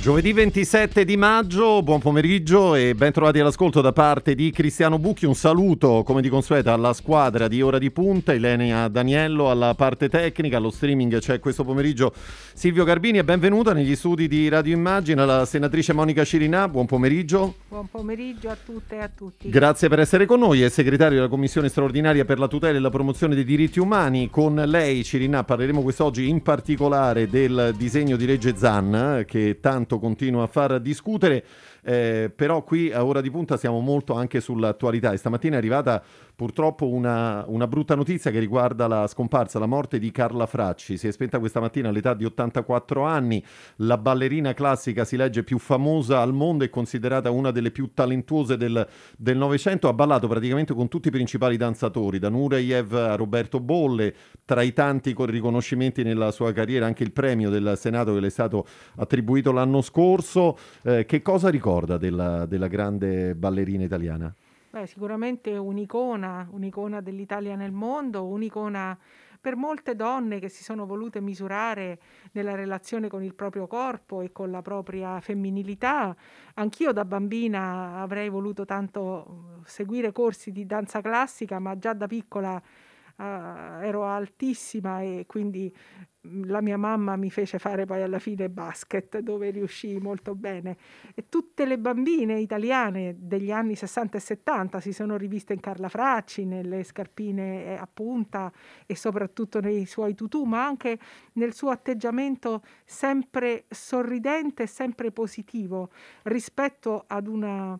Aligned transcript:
Giovedì 0.00 0.32
27 0.32 1.04
di 1.04 1.18
maggio, 1.18 1.82
buon 1.82 2.00
pomeriggio 2.00 2.74
e 2.74 2.94
ben 2.94 3.12
trovati 3.12 3.38
all'ascolto 3.38 3.82
da 3.82 3.92
parte 3.92 4.34
di 4.34 4.50
Cristiano 4.50 4.98
Bucchi. 4.98 5.26
Un 5.26 5.34
saluto, 5.34 6.02
come 6.04 6.22
di 6.22 6.30
consueto, 6.30 6.72
alla 6.72 6.94
squadra 6.94 7.48
di 7.48 7.60
Ora 7.60 7.76
di 7.76 7.90
Punta, 7.90 8.32
Ilenia 8.32 8.88
Daniello 8.88 9.50
alla 9.50 9.74
parte 9.74 10.08
tecnica, 10.08 10.56
allo 10.56 10.70
streaming 10.70 11.18
c'è 11.18 11.38
questo 11.38 11.64
pomeriggio 11.64 12.14
Silvio 12.54 12.84
Garbini 12.84 13.18
e 13.18 13.24
benvenuta 13.24 13.74
negli 13.74 13.94
studi 13.94 14.26
di 14.26 14.48
Radio 14.48 14.74
Immagine 14.74 15.26
la 15.26 15.44
senatrice 15.44 15.92
Monica 15.92 16.24
Cirinà. 16.24 16.66
Buon 16.66 16.86
pomeriggio. 16.86 17.56
Buon 17.68 17.88
pomeriggio 17.90 18.48
a 18.48 18.56
tutte 18.56 18.96
e 18.96 19.00
a 19.00 19.10
tutti. 19.14 19.50
Grazie 19.50 19.90
per 19.90 20.00
essere 20.00 20.24
con 20.24 20.38
noi, 20.38 20.62
è 20.62 20.70
segretario 20.70 21.16
della 21.16 21.28
Commissione 21.28 21.68
straordinaria 21.68 22.24
per 22.24 22.38
la 22.38 22.48
tutela 22.48 22.78
e 22.78 22.80
la 22.80 22.88
promozione 22.88 23.34
dei 23.34 23.44
diritti 23.44 23.78
umani. 23.78 24.30
Con 24.30 24.54
lei, 24.54 25.04
Cirinà, 25.04 25.44
parleremo 25.44 25.82
quest'oggi 25.82 26.26
in 26.26 26.40
particolare 26.40 27.28
del 27.28 27.74
disegno 27.76 28.16
di 28.16 28.24
legge 28.24 28.56
ZAN 28.56 29.24
che 29.26 29.58
tanto 29.60 29.88
quanto 29.90 29.98
continua 29.98 30.44
a 30.44 30.46
far 30.46 30.78
discutere, 30.80 31.44
eh, 31.82 32.30
però 32.34 32.62
qui 32.62 32.92
a 32.92 33.04
ora 33.04 33.20
di 33.20 33.30
punta 33.30 33.56
siamo 33.56 33.80
molto 33.80 34.14
anche 34.14 34.40
sull'attualità 34.40 35.12
e 35.12 35.16
stamattina 35.16 35.56
è 35.56 35.58
arrivata 35.58 36.02
purtroppo 36.40 36.88
una, 36.88 37.44
una, 37.48 37.66
brutta 37.66 37.94
notizia 37.94 38.30
che 38.30 38.38
riguarda 38.38 38.86
la 38.86 39.06
scomparsa, 39.06 39.58
la 39.58 39.66
morte 39.66 39.98
di 39.98 40.10
Carla 40.10 40.46
Fracci. 40.46 40.96
Si 40.96 41.06
è 41.06 41.12
spenta 41.12 41.38
questa 41.38 41.60
mattina 41.60 41.90
all'età 41.90 42.14
di 42.14 42.24
84 42.24 43.02
anni, 43.02 43.44
la 43.76 43.98
ballerina 43.98 44.54
classica 44.54 45.04
si 45.04 45.16
legge 45.16 45.42
più 45.42 45.58
famosa 45.58 46.22
al 46.22 46.32
mondo 46.32 46.64
e 46.64 46.70
considerata 46.70 47.30
una 47.30 47.50
delle 47.50 47.70
più 47.70 47.90
talentuose 47.92 48.56
del 48.56 49.36
Novecento, 49.36 49.86
ha 49.88 49.92
ballato 49.92 50.28
praticamente 50.28 50.72
con 50.72 50.88
tutti 50.88 51.08
i 51.08 51.10
principali 51.10 51.58
danzatori, 51.58 52.18
da 52.18 52.30
Nureyev 52.30 52.94
a 52.94 53.16
Roberto 53.16 53.60
Bolle, 53.60 54.14
tra 54.46 54.62
i 54.62 54.72
tanti 54.72 55.14
riconoscimenti 55.14 56.02
nella 56.02 56.30
sua 56.30 56.54
carriera 56.54 56.86
anche 56.86 57.02
il 57.02 57.12
premio 57.12 57.50
del 57.50 57.74
Senato 57.76 58.14
che 58.14 58.20
le 58.20 58.28
è 58.28 58.30
stato 58.30 58.64
attribuito 58.96 59.52
l'anno 59.52 59.82
scorso. 59.82 60.56
Eh, 60.84 61.04
che 61.04 61.20
cosa 61.20 61.50
ricorda 61.50 61.98
della, 61.98 62.46
della 62.46 62.68
grande 62.68 63.34
ballerina 63.34 63.84
italiana? 63.84 64.34
Beh, 64.72 64.86
sicuramente 64.86 65.56
un'icona, 65.56 66.46
un'icona 66.52 67.00
dell'Italia 67.00 67.56
nel 67.56 67.72
mondo, 67.72 68.26
un'icona 68.26 68.96
per 69.40 69.56
molte 69.56 69.96
donne 69.96 70.38
che 70.38 70.48
si 70.48 70.62
sono 70.62 70.86
volute 70.86 71.20
misurare 71.20 71.98
nella 72.32 72.54
relazione 72.54 73.08
con 73.08 73.24
il 73.24 73.34
proprio 73.34 73.66
corpo 73.66 74.20
e 74.20 74.30
con 74.30 74.52
la 74.52 74.62
propria 74.62 75.18
femminilità. 75.20 76.14
Anch'io 76.54 76.92
da 76.92 77.04
bambina 77.04 77.96
avrei 78.00 78.28
voluto 78.28 78.64
tanto 78.64 79.62
seguire 79.64 80.12
corsi 80.12 80.52
di 80.52 80.64
danza 80.66 81.00
classica, 81.00 81.58
ma 81.58 81.76
già 81.76 81.92
da 81.92 82.06
piccola 82.06 82.54
uh, 82.54 83.22
ero 83.22 84.04
altissima 84.04 85.00
e 85.02 85.24
quindi 85.26 85.74
la 86.22 86.60
mia 86.60 86.76
mamma 86.76 87.16
mi 87.16 87.30
fece 87.30 87.58
fare 87.58 87.86
poi 87.86 88.02
alla 88.02 88.18
fine 88.18 88.50
basket 88.50 89.18
dove 89.20 89.50
riuscii 89.50 89.98
molto 89.98 90.34
bene. 90.34 90.76
E 91.14 91.28
tutte 91.28 91.64
le 91.64 91.78
bambine 91.78 92.38
italiane 92.38 93.16
degli 93.18 93.50
anni 93.50 93.74
60 93.74 94.18
e 94.18 94.20
70 94.20 94.80
si 94.80 94.92
sono 94.92 95.16
riviste 95.16 95.52
in 95.52 95.60
Carla 95.60 95.88
Fracci, 95.88 96.44
nelle 96.44 96.84
scarpine 96.84 97.64
eh, 97.64 97.74
a 97.74 97.88
punta 97.92 98.52
e 98.86 98.94
soprattutto 98.94 99.60
nei 99.60 99.86
suoi 99.86 100.14
tutù, 100.14 100.44
ma 100.44 100.64
anche 100.64 100.98
nel 101.34 101.54
suo 101.54 101.70
atteggiamento 101.70 102.62
sempre 102.84 103.64
sorridente 103.68 104.64
e 104.64 104.66
sempre 104.66 105.10
positivo 105.12 105.90
rispetto 106.24 107.04
ad 107.06 107.26
una 107.26 107.78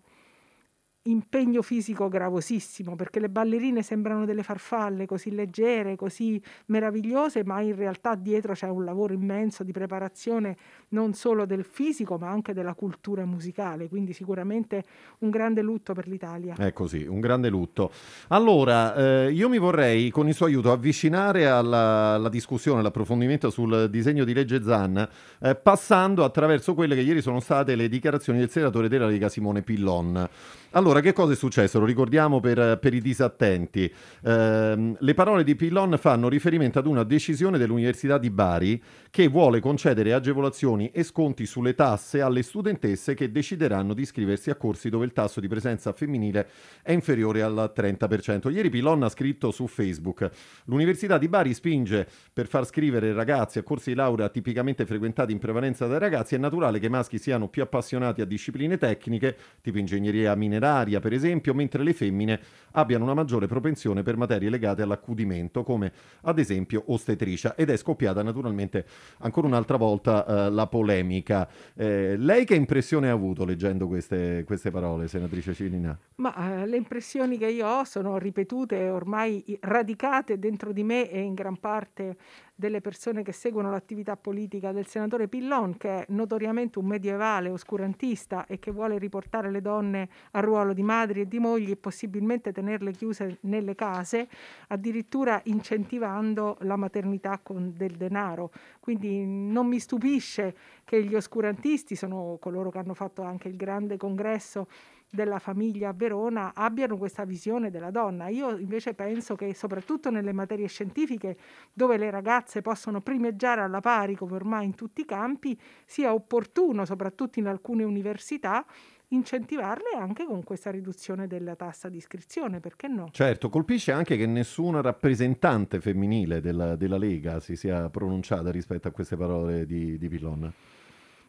impegno 1.05 1.63
fisico 1.63 2.09
gravosissimo 2.09 2.95
perché 2.95 3.21
le 3.21 3.31
ballerine 3.31 3.83
sembrano 3.83 4.27
delle 4.27 4.43
farfalle 4.43 5.07
così 5.07 5.31
leggere, 5.31 5.97
così 5.97 6.41
meravigliose, 6.67 7.43
ma 7.43 7.63
in 7.63 7.75
realtà 7.75 8.15
dietro 8.15 8.53
c'è 8.53 8.69
un 8.69 8.85
lavoro 8.85 9.15
immenso 9.15 9.65
di 9.65 9.73
preparazione 9.73 10.57
non 10.89 11.15
solo 11.15 11.47
del 11.47 11.65
fisico 11.65 12.19
ma 12.19 12.29
anche 12.29 12.53
della 12.53 12.75
cultura 12.75 13.25
musicale, 13.25 13.89
quindi 13.89 14.13
sicuramente 14.13 14.85
un 15.21 15.31
grande 15.31 15.63
lutto 15.63 15.95
per 15.95 16.07
l'Italia. 16.07 16.55
È 16.55 16.73
così, 16.75 17.07
un 17.07 17.21
grande 17.21 17.49
lutto. 17.49 17.91
Allora, 18.29 18.95
eh, 18.95 19.33
io 19.33 19.49
mi 19.49 19.59
vorrei 19.59 20.11
con 20.11 20.29
il 20.29 20.35
suo 20.35 20.47
aiuto 20.47 20.71
avvicinare 20.71 21.47
alla, 21.47 22.15
alla 22.15 22.29
discussione, 22.29 22.81
all'approfondimento 22.81 23.49
sul 23.49 23.89
disegno 23.89 24.25
di 24.25 24.35
legge 24.35 24.63
Zan, 24.63 25.09
eh, 25.41 25.55
passando 25.55 26.25
attraverso 26.25 26.75
quelle 26.75 26.95
che 26.95 27.01
ieri 27.01 27.23
sono 27.23 27.41
state 27.41 27.75
le 27.75 27.89
dichiarazioni 27.89 28.39
del 28.39 28.51
senatore 28.51 28.89
della 28.89 29.07
Lega 29.07 29.31
Simone 29.31 29.63
Pillon. 29.63 30.29
Allora, 30.73 31.01
che 31.01 31.13
cosa 31.13 31.33
è 31.33 31.37
successo? 31.37 31.81
Lo 31.81 31.85
ricordiamo 31.85 32.39
per, 32.39 32.79
per 32.79 32.95
i 32.95 33.01
disattenti. 33.01 33.93
Eh, 34.23 34.95
le 34.97 35.15
parole 35.15 35.43
di 35.43 35.57
Pillon 35.57 35.99
fanno 35.99 36.29
riferimento 36.29 36.79
ad 36.79 36.87
una 36.87 37.03
decisione 37.03 37.59
dell'Università 37.59 38.19
di 38.19 38.31
Bari 38.31 38.81
che 39.11 39.27
vuole 39.27 39.59
concedere 39.59 40.13
agevolazioni 40.13 40.93
e 40.93 41.03
sconti 41.03 41.45
sulle 41.45 41.75
tasse 41.75 42.21
alle 42.21 42.45
studentesse 42.45 43.15
che 43.15 43.33
decideranno 43.33 43.95
di 43.95 44.03
iscriversi 44.03 44.51
a 44.51 44.55
corsi 44.55 44.91
dove 44.91 45.07
il 45.07 45.13
tasso 45.13 45.41
di 45.41 45.49
presenza 45.49 45.93
femminile 45.93 46.47
è 46.83 46.93
inferiore 46.93 47.43
al 47.43 47.73
30%. 47.75 48.49
Ieri 48.53 48.71
Pillon 48.71 49.03
ha 49.03 49.09
scritto 49.09 49.51
su 49.51 49.67
Facebook: 49.67 50.31
L'Università 50.67 51.19
di 51.19 51.27
Bari 51.27 51.53
spinge 51.53 52.07
per 52.33 52.47
far 52.47 52.65
scrivere 52.65 53.13
ragazzi 53.13 53.59
a 53.59 53.65
corsi 53.65 53.91
di 53.91 53.97
laurea 53.97 54.29
tipicamente 54.29 54.87
frequentati 54.87 55.33
in 55.33 55.41
prevalenza 55.41 55.89
dai 55.89 55.99
ragazzi. 55.99 56.37
È 56.37 56.39
naturale 56.39 56.79
che 56.79 56.87
i 56.87 56.91
maschi 56.91 57.19
siano 57.19 57.49
più 57.49 57.63
appassionati 57.63 58.21
a 58.21 58.25
discipline 58.25 58.79
tecniche, 58.79 59.37
tipo 59.61 59.77
ingegneria 59.79 60.33
mineraria 60.37 60.59
mineraria, 60.61 61.01
per 61.01 61.13
esempio, 61.13 61.55
mentre 61.55 61.83
le 61.83 61.95
femmine 61.95 62.41
abbiano 62.73 63.05
una 63.05 63.15
maggiore 63.15 63.47
propensione 63.47 64.03
per 64.03 64.17
materie 64.17 64.51
legate 64.51 64.83
all'accudimento, 64.83 65.65
come 65.65 65.93
ad 66.23 66.39
esempio 66.39 66.85
ostetricia. 66.87 67.55
Ed 67.57 67.71
è 67.71 67.77
scoppiata 67.77 68.23
naturalmente 68.23 68.85
ancora 69.19 69.47
un'altra 69.47 69.77
volta 69.77 70.27
eh, 70.27 70.51
la 70.51 70.67
polemica. 70.67 71.49
Eh, 71.75 72.17
lei 72.17 72.45
che 72.45 72.55
impressione 72.55 73.09
ha 73.09 73.13
avuto 73.13 73.45
leggendo 73.45 73.87
queste, 73.89 74.45
queste 74.47 74.71
parole, 74.71 75.09
senatrice 75.09 75.55
Cilina? 75.55 75.99
Ma 76.17 76.63
eh, 76.63 76.67
le 76.67 76.77
impressioni 76.77 77.39
che 77.39 77.49
io 77.49 77.67
ho 77.67 77.85
sono 77.85 78.19
ripetute, 78.19 78.91
ormai 78.91 79.59
radicate 79.61 80.39
dentro 80.39 80.73
di 80.73 80.85
me 80.85 81.11
e 81.11 81.21
in 81.21 81.35
gran 81.35 81.59
parte 81.59 82.17
delle 82.61 82.81
persone 82.81 83.25
che 83.25 83.33
seguono 83.33 83.71
l'attività 83.71 84.17
politica 84.17 84.71
del 84.71 84.87
senatore 84.87 85.27
Pillon, 85.27 85.77
che 85.79 85.89
è 85.89 86.05
notoriamente 86.11 86.79
un 86.79 86.87
medievale 86.87 87.49
oscurantista 87.49 88.47
e 88.47 88.61
che 88.61 88.71
vuole 88.71 88.99
riportare 88.99 89.51
le 89.51 89.63
donne 89.63 90.09
al 90.33 90.43
ruolo 90.43 90.73
di 90.73 90.83
madri 90.83 91.23
e 91.23 91.27
di 91.27 91.41
mogli 91.41 91.71
e 91.71 91.77
possibilmente 91.77 92.53
tenerle 92.53 92.93
chiuse 92.93 93.39
nelle 93.41 93.75
case, 93.75 94.29
addirittura 94.69 95.41
incentivando 95.45 96.59
la 96.61 96.77
maternità 96.77 97.41
con 97.43 97.73
del 97.75 97.97
denaro. 97.97 98.53
Quindi 98.79 99.25
non 99.25 99.67
mi 99.67 99.81
stupisce 99.81 100.55
che 100.85 101.03
gli 101.03 101.15
oscurantisti 101.15 101.97
sono 101.97 102.37
coloro 102.39 102.71
che 102.71 102.79
hanno 102.79 102.95
fatto 102.95 103.23
anche 103.23 103.49
il 103.49 103.57
grande 103.57 103.97
congresso 103.97 104.69
della 105.11 105.41
famiglia 105.41 105.89
a 105.89 105.93
Verona 105.93 106.53
abbiano 106.55 106.97
questa 106.97 107.25
visione 107.25 107.71
della 107.71 107.91
donna. 107.91 108.29
Io 108.29 108.57
invece 108.57 108.95
penso 108.95 109.35
che 109.35 109.53
soprattutto 109.55 110.11
nelle 110.11 110.33
materie 110.33 110.69
scientifiche, 110.69 111.37
dove 111.73 111.97
le 111.97 112.11
ragazze 112.11 112.63
possono 112.63 113.01
primeggiare 113.01 113.61
alla 113.61 113.81
pari, 113.81 114.15
come 114.15 114.35
ormai 114.35 114.67
in 114.67 114.75
tutti 114.75 115.01
i 115.01 115.05
campi, 115.05 115.59
sia 115.85 116.15
opportuno, 116.15 116.85
soprattutto 116.85 117.41
in 117.41 117.49
alcune 117.49 117.83
università, 117.83 118.65
incentivarle 119.09 119.97
anche 119.97 120.25
con 120.25 120.45
questa 120.45 120.71
riduzione 120.71 121.27
della 121.27 121.57
tassa 121.57 121.89
di 121.89 121.97
iscrizione, 121.97 122.61
perché 122.61 122.87
no? 122.87 123.09
Certo, 123.11 123.49
colpisce 123.49 123.91
anche 123.91 124.17
che 124.17 124.27
nessuna 124.27 124.81
rappresentante 124.81 125.81
femminile 125.81 126.41
della, 126.41 126.77
della 126.77 126.99
Lega 126.99 127.41
si 127.41 127.57
sia 127.57 127.89
pronunciata 127.91 128.53
rispetto 128.53 128.87
a 128.87 128.93
queste 128.93 129.17
parole 129.17 129.67
di, 129.67 129.99
di 129.99 130.09
Pillon. 130.09 130.53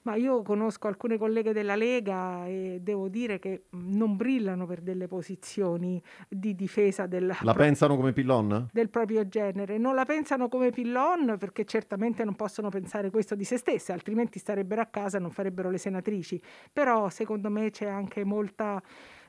Ma 0.03 0.15
io 0.15 0.42
conosco 0.42 0.88
alcune 0.88 1.18
colleghe 1.19 1.53
della 1.53 1.75
Lega 1.75 2.48
e 2.48 2.80
devo 2.81 3.07
dire 3.07 3.38
che 3.38 3.65
non 3.71 4.15
brillano 4.15 4.65
per 4.65 4.81
delle 4.81 5.07
posizioni 5.07 6.01
di 6.27 6.56
difesa 6.56 7.06
del, 7.06 7.31
La 7.42 7.53
pensano 7.53 7.95
come 7.95 8.12
Pillon? 8.12 8.69
del 8.71 8.89
proprio 8.89 9.27
genere. 9.27 9.77
Non 9.77 9.94
la 9.94 10.06
pensano 10.06 10.48
come 10.50 10.71
Pillon 10.71 11.36
perché 11.38 11.65
certamente 11.65 12.24
non 12.24 12.36
possono 12.36 12.69
pensare 12.69 13.12
questo 13.12 13.36
di 13.36 13.44
se 13.44 13.57
stesse, 13.57 13.92
altrimenti 13.92 14.39
starebbero 14.39 14.81
a 14.81 14.86
casa 14.88 15.18
e 15.18 15.19
non 15.19 15.30
farebbero 15.30 15.69
le 15.69 15.77
senatrici. 15.77 16.42
Però 16.74 17.09
secondo 17.09 17.50
me 17.51 17.69
c'è 17.69 17.88
anche 17.88 18.24
molta 18.24 18.81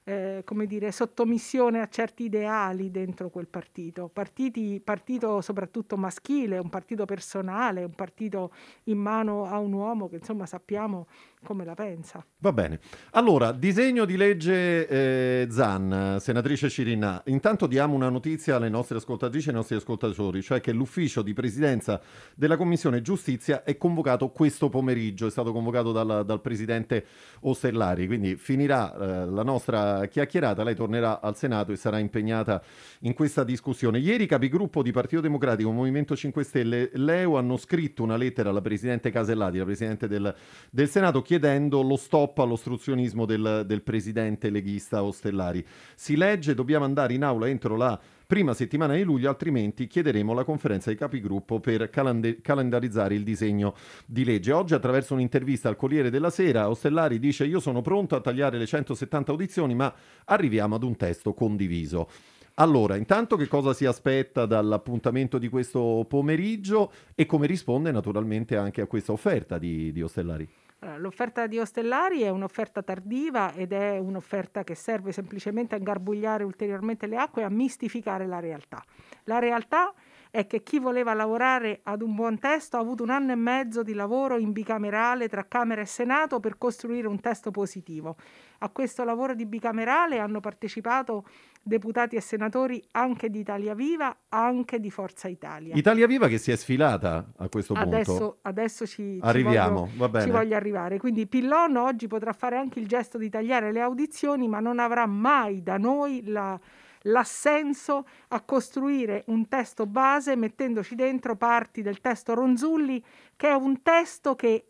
eh, 0.04 0.42
come 0.44 0.66
dire, 0.66 0.90
sottomissione 0.90 1.80
a 1.80 1.88
certi 1.88 2.24
ideali 2.24 2.90
dentro 2.90 3.30
quel 3.30 3.46
partito. 3.46 4.08
Partiti, 4.12 4.80
partito 4.82 5.40
soprattutto 5.40 5.96
maschile, 5.96 6.58
un 6.58 6.68
partito 6.68 7.04
personale, 7.04 7.84
un 7.84 7.94
partito 7.94 8.52
in 8.84 8.98
mano 8.98 9.44
a 9.44 9.58
un 9.58 9.72
uomo 9.72 10.08
che 10.08 10.16
insomma 10.16 10.46
sappiamo 10.46 11.06
come 11.44 11.64
la 11.64 11.74
pensa. 11.74 12.24
Va 12.38 12.52
bene. 12.52 12.80
Allora, 13.12 13.52
disegno 13.52 14.04
di 14.04 14.16
legge 14.16 14.86
eh, 14.88 15.46
Zan, 15.50 16.18
senatrice 16.20 16.68
Cirinà. 16.68 17.22
Intanto 17.26 17.66
diamo 17.66 17.94
una 17.94 18.08
notizia 18.08 18.56
alle 18.56 18.68
nostre 18.68 18.96
ascoltatrici 18.96 19.48
e 19.48 19.50
ai 19.50 19.56
nostri 19.56 19.76
ascoltatori, 19.76 20.42
cioè 20.42 20.60
che 20.60 20.72
l'ufficio 20.72 21.22
di 21.22 21.32
presidenza 21.32 22.00
della 22.34 22.56
Commissione 22.56 23.02
Giustizia 23.02 23.62
è 23.64 23.76
convocato 23.76 24.30
questo 24.30 24.68
pomeriggio, 24.68 25.26
è 25.26 25.30
stato 25.30 25.52
convocato 25.52 25.92
dal, 25.92 26.24
dal 26.24 26.40
presidente 26.40 27.04
Ostellari, 27.40 28.06
quindi 28.06 28.36
finirà 28.36 28.94
eh, 28.94 29.26
la 29.26 29.42
nostra 29.42 29.91
chiacchierata, 30.10 30.62
lei 30.62 30.74
tornerà 30.74 31.20
al 31.20 31.36
Senato 31.36 31.72
e 31.72 31.76
sarà 31.76 31.98
impegnata 31.98 32.62
in 33.00 33.14
questa 33.14 33.44
discussione. 33.44 33.98
Ieri 33.98 34.26
capigruppo 34.26 34.82
di 34.82 34.90
Partito 34.90 35.20
Democratico, 35.20 35.70
Movimento 35.70 36.16
5 36.16 36.44
Stelle, 36.44 36.90
Leo 36.94 37.36
hanno 37.36 37.56
scritto 37.56 38.02
una 38.02 38.16
lettera 38.16 38.50
alla 38.50 38.60
Presidente 38.60 39.10
Casellati, 39.10 39.58
la 39.58 39.64
Presidente 39.64 40.08
del, 40.08 40.34
del 40.70 40.88
Senato, 40.88 41.22
chiedendo 41.22 41.82
lo 41.82 41.96
stop 41.96 42.38
all'ostruzionismo 42.38 43.26
del, 43.26 43.64
del 43.66 43.82
presidente 43.82 44.50
leghista 44.50 45.02
Ostellari. 45.02 45.64
Si 45.94 46.16
legge, 46.16 46.54
dobbiamo 46.54 46.84
andare 46.84 47.14
in 47.14 47.24
aula 47.24 47.48
entro 47.48 47.76
la 47.76 47.98
prima 48.26 48.54
settimana 48.54 48.94
di 48.94 49.02
luglio, 49.02 49.28
altrimenti 49.28 49.86
chiederemo 49.86 50.32
la 50.32 50.44
conferenza 50.44 50.88
dei 50.88 50.98
capigruppo 50.98 51.60
per 51.60 51.90
calende- 51.90 52.40
calendarizzare 52.40 53.14
il 53.14 53.22
disegno 53.22 53.74
di 54.06 54.24
legge. 54.24 54.52
Oggi, 54.52 54.74
attraverso 54.74 55.14
un'intervista 55.14 55.68
al 55.68 55.76
Corriere 55.76 56.10
della 56.10 56.30
Sera, 56.30 56.68
Ostellari 56.68 57.18
dice: 57.18 57.44
Io 57.44 57.60
sono 57.60 57.80
pronto 57.80 58.16
a 58.16 58.20
tagliare 58.20 58.58
le 58.58 58.66
170 58.66 59.30
audizioni, 59.30 59.74
ma 59.74 59.92
arriviamo 60.26 60.74
ad 60.74 60.82
un 60.82 60.96
testo 60.96 61.34
condiviso. 61.34 62.08
Allora, 62.56 62.96
intanto 62.96 63.36
che 63.36 63.48
cosa 63.48 63.72
si 63.72 63.86
aspetta 63.86 64.44
dall'appuntamento 64.44 65.38
di 65.38 65.48
questo 65.48 66.04
pomeriggio 66.06 66.92
e 67.14 67.24
come 67.24 67.46
risponde 67.46 67.90
naturalmente 67.90 68.56
anche 68.56 68.82
a 68.82 68.86
questa 68.86 69.12
offerta 69.12 69.56
di, 69.56 69.90
di 69.90 70.02
Ostellari? 70.02 70.46
L'offerta 70.96 71.46
di 71.46 71.58
Ostellari 71.58 72.22
è 72.22 72.28
un'offerta 72.28 72.82
tardiva 72.82 73.52
ed 73.52 73.72
è 73.72 73.98
un'offerta 73.98 74.64
che 74.64 74.74
serve 74.74 75.12
semplicemente 75.12 75.74
a 75.74 75.78
ingarbugliare 75.78 76.44
ulteriormente 76.44 77.06
le 77.06 77.16
acque 77.16 77.42
e 77.42 77.44
a 77.44 77.50
mistificare 77.50 78.26
la 78.26 78.40
realtà. 78.40 78.82
La 79.24 79.38
realtà 79.38 79.92
è 80.32 80.46
che 80.46 80.62
chi 80.62 80.78
voleva 80.78 81.12
lavorare 81.12 81.80
ad 81.82 82.00
un 82.00 82.14
buon 82.14 82.38
testo 82.38 82.78
ha 82.78 82.80
avuto 82.80 83.02
un 83.02 83.10
anno 83.10 83.32
e 83.32 83.34
mezzo 83.34 83.82
di 83.82 83.92
lavoro 83.92 84.38
in 84.38 84.52
bicamerale 84.52 85.28
tra 85.28 85.46
Camera 85.46 85.82
e 85.82 85.84
Senato 85.84 86.40
per 86.40 86.56
costruire 86.56 87.06
un 87.06 87.20
testo 87.20 87.50
positivo. 87.50 88.16
A 88.60 88.70
questo 88.70 89.04
lavoro 89.04 89.34
di 89.34 89.44
bicamerale 89.44 90.18
hanno 90.20 90.40
partecipato 90.40 91.26
deputati 91.60 92.16
e 92.16 92.22
senatori 92.22 92.82
anche 92.92 93.28
di 93.28 93.40
Italia 93.40 93.74
Viva, 93.74 94.16
anche 94.30 94.80
di 94.80 94.90
Forza 94.90 95.28
Italia. 95.28 95.74
Italia 95.74 96.06
Viva 96.06 96.28
che 96.28 96.38
si 96.38 96.50
è 96.50 96.56
sfilata 96.56 97.32
a 97.36 97.48
questo 97.50 97.74
adesso, 97.74 98.12
punto. 98.12 98.38
Adesso 98.40 98.86
ci, 98.86 99.18
Arriviamo, 99.20 99.86
ci, 99.86 99.98
voglio, 99.98 100.20
ci 100.22 100.30
voglio 100.30 100.56
arrivare. 100.56 100.98
Quindi 100.98 101.26
Pillon 101.26 101.76
oggi 101.76 102.06
potrà 102.06 102.32
fare 102.32 102.56
anche 102.56 102.80
il 102.80 102.86
gesto 102.86 103.18
di 103.18 103.28
tagliare 103.28 103.70
le 103.70 103.82
audizioni, 103.82 104.48
ma 104.48 104.60
non 104.60 104.78
avrà 104.78 105.04
mai 105.04 105.62
da 105.62 105.76
noi 105.76 106.22
la 106.24 106.58
l'assenso 107.02 108.06
a 108.28 108.40
costruire 108.42 109.24
un 109.26 109.48
testo 109.48 109.86
base 109.86 110.36
mettendoci 110.36 110.94
dentro 110.94 111.36
parti 111.36 111.82
del 111.82 112.00
testo 112.00 112.34
Ronzulli, 112.34 113.02
che 113.36 113.48
è 113.48 113.54
un 113.54 113.82
testo 113.82 114.34
che 114.34 114.66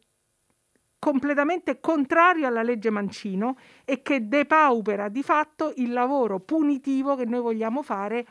completamente 0.99 1.81
contrario 1.81 2.47
alla 2.47 2.63
legge 2.63 2.91
Mancino 2.91 3.57
e 3.85 4.03
che 4.03 4.29
depaupera 4.29 5.09
di 5.09 5.25
fatto 5.25 5.73
il 5.77 5.93
lavoro 5.93 6.39
punitivo 6.39 7.17
che 7.17 7.25
noi 7.25 7.41
vogliamo 7.41 7.83
fare 7.83 8.25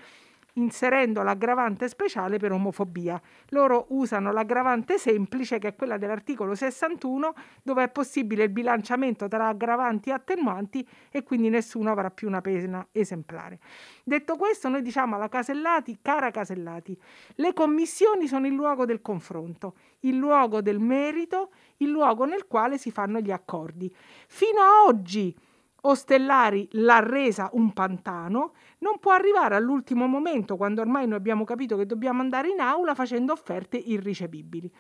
inserendo 0.54 1.22
l'aggravante 1.22 1.88
speciale 1.88 2.38
per 2.38 2.52
omofobia. 2.52 3.22
Loro 3.50 3.86
usano 3.90 4.32
l'aggravante 4.32 4.98
semplice, 4.98 5.60
che 5.60 5.70
è 5.70 5.76
quella 5.76 5.98
dell'articolo 5.98 6.56
61, 6.56 7.34
dove 7.64 7.84
è 7.84 7.90
possibile 7.90 8.44
il 8.44 8.50
bilanciamento 8.50 9.28
tra 9.28 9.48
aggravanti 9.48 10.10
e 10.10 10.14
attenuanti 10.14 10.88
e 11.10 11.24
quindi 11.24 11.50
nessuno 11.50 11.92
avrà 11.92 12.10
più 12.10 12.28
una 12.28 12.42
pena 12.42 12.86
esemplare. 12.92 13.60
Detto 14.04 14.36
questo, 14.36 14.70
noi 14.70 14.82
diciamo 14.82 15.16
alla 15.16 15.30
Casellati, 15.30 16.00
cara 16.02 16.32
Casellati, 16.32 17.00
le 17.36 17.54
commissioni 17.54 18.28
sono 18.28 18.48
il 18.48 18.54
luogo 18.54 18.86
del 18.86 19.02
confronto, 19.02 19.76
il 20.02 20.16
luogo 20.16 20.62
del 20.62 20.80
merito, 20.80 21.52
il 21.78 21.90
luogo 21.90 22.26
nel 22.26 22.48
quale 22.48 22.78
si 22.78 22.92
fanno 22.92 23.20
gli 23.20 23.32
accordi. 23.32 23.94
Fino 24.28 24.60
a 24.60 24.86
oggi 24.86 25.36
Ostellari 25.82 26.68
l'ha 26.74 27.00
resa 27.00 27.50
un 27.54 27.74
pantano, 27.74 28.54
non 28.80 29.00
può 29.00 29.12
arrivare 29.14 29.56
all'ultimo 29.56 30.06
momento, 30.06 30.56
quando 30.56 30.82
ormai 30.82 31.08
noi 31.08 31.18
abbiamo 31.18 31.44
capito 31.44 31.76
che 31.76 31.86
dobbiamo 31.86 32.22
andare 32.22 32.50
in 32.50 32.60
aula, 32.60 32.94
facendo 32.94 33.34
offerte 33.34 33.78
irricevibili. 33.78 34.72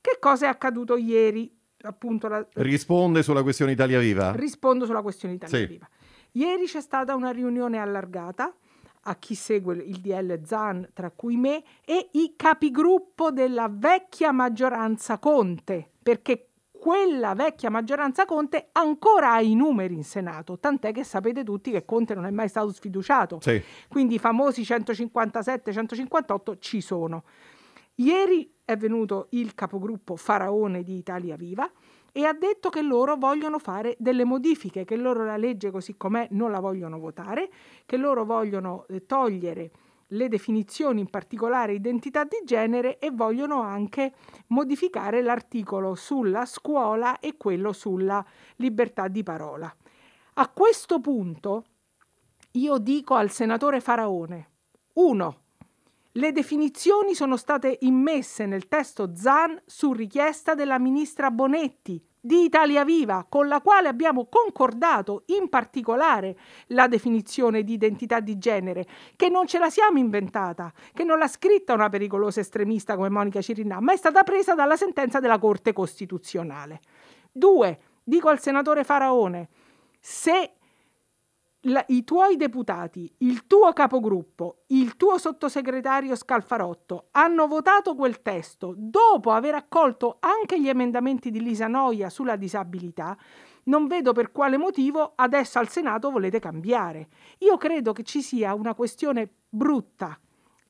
Che 0.00 0.16
cosa 0.20 0.46
è 0.46 0.48
accaduto 0.48 0.96
ieri? 0.96 1.50
Appunto 1.82 2.28
la... 2.28 2.46
Risponde 2.54 3.22
sulla 3.22 3.42
questione 3.42 3.72
Italia 3.72 3.98
Viva? 4.00 4.32
Rispondo 4.32 4.84
sulla 4.84 5.00
questione 5.00 5.34
Italia 5.34 5.58
Sì. 5.58 5.66
Viva. 5.66 5.88
Ieri 6.32 6.66
c'è 6.66 6.80
stata 6.80 7.14
una 7.14 7.30
riunione 7.30 7.78
allargata 7.78 8.54
a 9.04 9.16
chi 9.16 9.34
segue 9.34 9.76
il 9.76 9.96
DL 10.00 10.42
Zan, 10.44 10.90
tra 10.92 11.10
cui 11.10 11.36
me, 11.36 11.62
e 11.84 12.10
i 12.12 12.34
capigruppo 12.36 13.30
della 13.30 13.68
vecchia 13.72 14.30
maggioranza 14.30 15.18
Conte, 15.18 15.92
perché 16.02 16.49
quella 16.80 17.34
vecchia 17.34 17.68
maggioranza 17.68 18.24
Conte 18.24 18.70
ancora 18.72 19.32
ha 19.34 19.40
i 19.42 19.54
numeri 19.54 19.94
in 19.94 20.02
Senato, 20.02 20.58
tant'è 20.58 20.92
che 20.92 21.04
sapete 21.04 21.44
tutti 21.44 21.70
che 21.70 21.84
Conte 21.84 22.14
non 22.14 22.24
è 22.24 22.30
mai 22.30 22.48
stato 22.48 22.72
sfiduciato. 22.72 23.38
Sì. 23.42 23.62
Quindi 23.86 24.14
i 24.14 24.18
famosi 24.18 24.62
157-158 24.62 26.56
ci 26.58 26.80
sono. 26.80 27.24
Ieri 27.96 28.50
è 28.64 28.76
venuto 28.78 29.26
il 29.30 29.54
capogruppo 29.54 30.16
Faraone 30.16 30.82
di 30.82 30.96
Italia 30.96 31.36
Viva 31.36 31.70
e 32.12 32.24
ha 32.24 32.32
detto 32.32 32.70
che 32.70 32.80
loro 32.80 33.16
vogliono 33.16 33.58
fare 33.58 33.94
delle 33.98 34.24
modifiche, 34.24 34.84
che 34.84 34.96
loro 34.96 35.24
la 35.24 35.36
legge 35.36 35.70
così 35.70 35.96
com'è 35.98 36.28
non 36.30 36.50
la 36.50 36.60
vogliono 36.60 36.98
votare, 36.98 37.50
che 37.84 37.98
loro 37.98 38.24
vogliono 38.24 38.86
eh, 38.88 39.04
togliere 39.04 39.70
le 40.10 40.28
definizioni, 40.28 41.00
in 41.00 41.10
particolare 41.10 41.74
identità 41.74 42.24
di 42.24 42.40
genere, 42.44 42.98
e 42.98 43.10
vogliono 43.10 43.60
anche 43.60 44.14
modificare 44.48 45.22
l'articolo 45.22 45.94
sulla 45.94 46.46
scuola 46.46 47.18
e 47.18 47.36
quello 47.36 47.72
sulla 47.72 48.24
libertà 48.56 49.08
di 49.08 49.22
parola. 49.22 49.74
A 50.34 50.48
questo 50.48 51.00
punto 51.00 51.64
io 52.52 52.78
dico 52.78 53.14
al 53.14 53.30
senatore 53.30 53.80
Faraone, 53.80 54.48
uno, 54.94 55.36
le 56.14 56.32
definizioni 56.32 57.14
sono 57.14 57.36
state 57.36 57.78
immesse 57.82 58.46
nel 58.46 58.66
testo 58.66 59.14
ZAN 59.14 59.60
su 59.64 59.92
richiesta 59.92 60.54
della 60.54 60.78
ministra 60.78 61.30
Bonetti 61.30 62.04
di 62.20 62.42
Italia 62.44 62.84
Viva, 62.84 63.24
con 63.28 63.48
la 63.48 63.60
quale 63.60 63.88
abbiamo 63.88 64.26
concordato 64.26 65.22
in 65.26 65.48
particolare 65.48 66.36
la 66.68 66.86
definizione 66.86 67.62
di 67.62 67.72
identità 67.72 68.20
di 68.20 68.38
genere, 68.38 68.86
che 69.16 69.28
non 69.28 69.46
ce 69.46 69.58
la 69.58 69.70
siamo 69.70 69.98
inventata, 69.98 70.72
che 70.92 71.04
non 71.04 71.18
l'ha 71.18 71.28
scritta 71.28 71.72
una 71.72 71.88
pericolosa 71.88 72.40
estremista 72.40 72.94
come 72.96 73.08
Monica 73.08 73.40
Cirinà, 73.40 73.80
ma 73.80 73.92
è 73.92 73.96
stata 73.96 74.22
presa 74.22 74.54
dalla 74.54 74.76
sentenza 74.76 75.18
della 75.20 75.38
Corte 75.38 75.72
Costituzionale. 75.72 76.80
Due, 77.32 77.78
dico 78.04 78.28
al 78.28 78.40
senatore 78.40 78.84
Faraone, 78.84 79.48
se 79.98 80.52
la- 81.64 81.84
i 81.88 82.04
tuoi 82.04 82.36
deputati, 82.36 83.12
il 83.18 83.46
tuo 83.46 83.72
capogruppo, 83.72 84.62
il 84.68 84.96
tuo 84.96 85.18
sottosegretario 85.18 86.16
Scalfarotto 86.16 87.08
hanno 87.12 87.46
votato 87.46 87.94
quel 87.94 88.22
testo 88.22 88.74
dopo 88.76 89.30
aver 89.30 89.54
accolto 89.54 90.16
anche 90.20 90.60
gli 90.60 90.68
emendamenti 90.68 91.30
di 91.30 91.42
Lisa 91.42 91.66
Noia 91.66 92.08
sulla 92.08 92.36
disabilità, 92.36 93.16
non 93.64 93.86
vedo 93.86 94.12
per 94.12 94.32
quale 94.32 94.56
motivo 94.56 95.12
adesso 95.16 95.58
al 95.58 95.68
Senato 95.68 96.10
volete 96.10 96.38
cambiare. 96.38 97.08
Io 97.38 97.56
credo 97.58 97.92
che 97.92 98.04
ci 98.04 98.22
sia 98.22 98.54
una 98.54 98.74
questione 98.74 99.30
brutta 99.48 100.18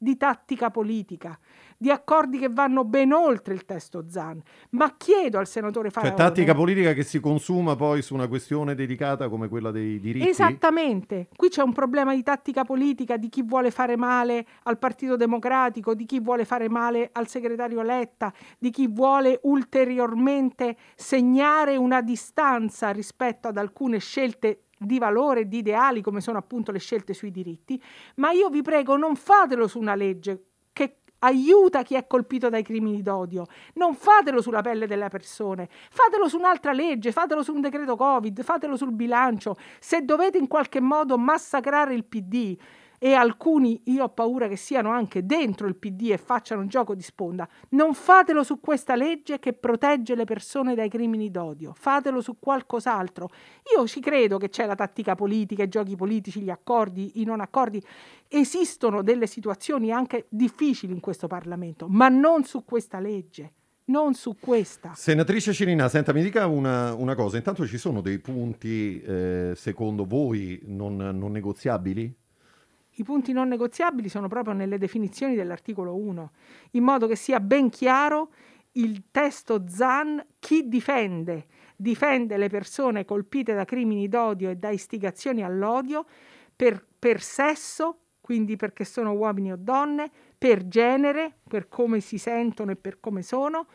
di 0.02 0.16
tattica 0.16 0.70
politica, 0.70 1.38
di 1.76 1.90
accordi 1.90 2.38
che 2.38 2.48
vanno 2.48 2.84
ben 2.84 3.12
oltre 3.12 3.52
il 3.52 3.66
testo 3.66 4.06
Zan, 4.08 4.40
ma 4.70 4.94
chiedo 4.96 5.38
al 5.38 5.46
senatore 5.46 5.90
Cioè, 5.90 6.00
Faraone 6.00 6.16
tattica 6.16 6.54
politica 6.54 6.94
che 6.94 7.02
si 7.02 7.20
consuma 7.20 7.76
poi 7.76 8.00
su 8.00 8.14
una 8.14 8.26
questione 8.26 8.74
delicata 8.74 9.28
come 9.28 9.48
quella 9.48 9.70
dei 9.70 10.00
diritti? 10.00 10.26
Esattamente, 10.26 11.28
qui 11.36 11.50
c'è 11.50 11.62
un 11.62 11.74
problema 11.74 12.14
di 12.14 12.22
tattica 12.22 12.64
politica 12.64 13.18
di 13.18 13.28
chi 13.28 13.42
vuole 13.42 13.70
fare 13.70 13.98
male 13.98 14.46
al 14.62 14.78
Partito 14.78 15.16
Democratico, 15.16 15.94
di 15.94 16.06
chi 16.06 16.18
vuole 16.18 16.46
fare 16.46 16.70
male 16.70 17.10
al 17.12 17.28
segretario 17.28 17.82
Letta, 17.82 18.32
di 18.58 18.70
chi 18.70 18.88
vuole 18.88 19.38
ulteriormente 19.42 20.76
segnare 20.94 21.76
una 21.76 22.00
distanza 22.00 22.88
rispetto 22.88 23.48
ad 23.48 23.58
alcune 23.58 23.98
scelte 23.98 24.62
di 24.82 24.98
valore, 24.98 25.46
di 25.46 25.58
ideali, 25.58 26.00
come 26.00 26.22
sono 26.22 26.38
appunto 26.38 26.72
le 26.72 26.78
scelte 26.78 27.12
sui 27.12 27.30
diritti, 27.30 27.80
ma 28.16 28.30
io 28.30 28.48
vi 28.48 28.62
prego 28.62 28.96
non 28.96 29.14
fatelo 29.14 29.68
su 29.68 29.78
una 29.78 29.94
legge 29.94 30.44
che 30.72 31.00
aiuta 31.18 31.82
chi 31.82 31.96
è 31.96 32.06
colpito 32.06 32.48
dai 32.48 32.62
crimini 32.62 33.02
d'odio. 33.02 33.44
Non 33.74 33.94
fatelo 33.94 34.40
sulla 34.40 34.62
pelle 34.62 34.86
delle 34.86 35.08
persone, 35.08 35.68
fatelo 35.90 36.28
su 36.28 36.38
un'altra 36.38 36.72
legge, 36.72 37.12
fatelo 37.12 37.42
su 37.42 37.52
un 37.52 37.60
decreto 37.60 37.94
Covid, 37.94 38.42
fatelo 38.42 38.74
sul 38.76 38.92
bilancio. 38.92 39.56
Se 39.78 40.02
dovete 40.02 40.38
in 40.38 40.46
qualche 40.46 40.80
modo 40.80 41.18
massacrare 41.18 41.92
il 41.92 42.06
PD, 42.06 42.56
e 43.02 43.14
alcuni 43.14 43.80
io 43.86 44.04
ho 44.04 44.08
paura 44.10 44.46
che 44.46 44.56
siano 44.56 44.90
anche 44.90 45.24
dentro 45.24 45.66
il 45.66 45.74
PD 45.74 46.10
e 46.10 46.18
facciano 46.18 46.60
un 46.60 46.68
gioco 46.68 46.94
di 46.94 47.00
sponda. 47.00 47.48
Non 47.70 47.94
fatelo 47.94 48.42
su 48.42 48.60
questa 48.60 48.94
legge 48.94 49.38
che 49.38 49.54
protegge 49.54 50.14
le 50.14 50.24
persone 50.24 50.74
dai 50.74 50.90
crimini 50.90 51.30
d'odio, 51.30 51.72
fatelo 51.74 52.20
su 52.20 52.36
qualcos'altro. 52.38 53.30
Io 53.74 53.86
ci 53.86 54.00
credo 54.00 54.36
che 54.36 54.50
c'è 54.50 54.66
la 54.66 54.74
tattica 54.74 55.14
politica, 55.14 55.62
i 55.62 55.68
giochi 55.68 55.96
politici, 55.96 56.42
gli 56.42 56.50
accordi, 56.50 57.22
i 57.22 57.24
non 57.24 57.40
accordi. 57.40 57.82
Esistono 58.28 59.02
delle 59.02 59.26
situazioni 59.26 59.90
anche 59.90 60.26
difficili 60.28 60.92
in 60.92 61.00
questo 61.00 61.26
Parlamento, 61.26 61.86
ma 61.88 62.10
non 62.10 62.44
su 62.44 62.66
questa 62.66 63.00
legge 63.00 63.52
non 63.90 64.14
su 64.14 64.36
questa. 64.38 64.92
Senatrice 64.94 65.52
Cirina, 65.52 65.88
senta, 65.88 66.12
mi 66.12 66.22
dica 66.22 66.46
una, 66.46 66.94
una 66.94 67.16
cosa. 67.16 67.38
Intanto 67.38 67.66
ci 67.66 67.76
sono 67.76 68.00
dei 68.00 68.20
punti, 68.20 69.02
eh, 69.02 69.52
secondo 69.56 70.04
voi, 70.04 70.60
non, 70.66 70.96
non 70.96 71.32
negoziabili? 71.32 72.14
I 73.00 73.02
punti 73.02 73.32
non 73.32 73.48
negoziabili 73.48 74.10
sono 74.10 74.28
proprio 74.28 74.52
nelle 74.52 74.76
definizioni 74.76 75.34
dell'articolo 75.34 75.96
1, 75.96 76.32
in 76.72 76.82
modo 76.82 77.06
che 77.06 77.16
sia 77.16 77.40
ben 77.40 77.70
chiaro 77.70 78.32
il 78.72 79.04
testo 79.10 79.64
ZAN 79.66 80.22
chi 80.38 80.68
difende. 80.68 81.46
Difende 81.76 82.36
le 82.36 82.50
persone 82.50 83.06
colpite 83.06 83.54
da 83.54 83.64
crimini 83.64 84.06
d'odio 84.06 84.50
e 84.50 84.56
da 84.56 84.68
istigazioni 84.68 85.42
all'odio 85.42 86.04
per, 86.54 86.84
per 86.98 87.22
sesso, 87.22 88.00
quindi 88.20 88.56
perché 88.56 88.84
sono 88.84 89.12
uomini 89.12 89.52
o 89.52 89.56
donne, 89.58 90.10
per 90.36 90.68
genere, 90.68 91.38
per 91.48 91.68
come 91.68 92.00
si 92.00 92.18
sentono 92.18 92.72
e 92.72 92.76
per 92.76 93.00
come 93.00 93.22
sono, 93.22 93.66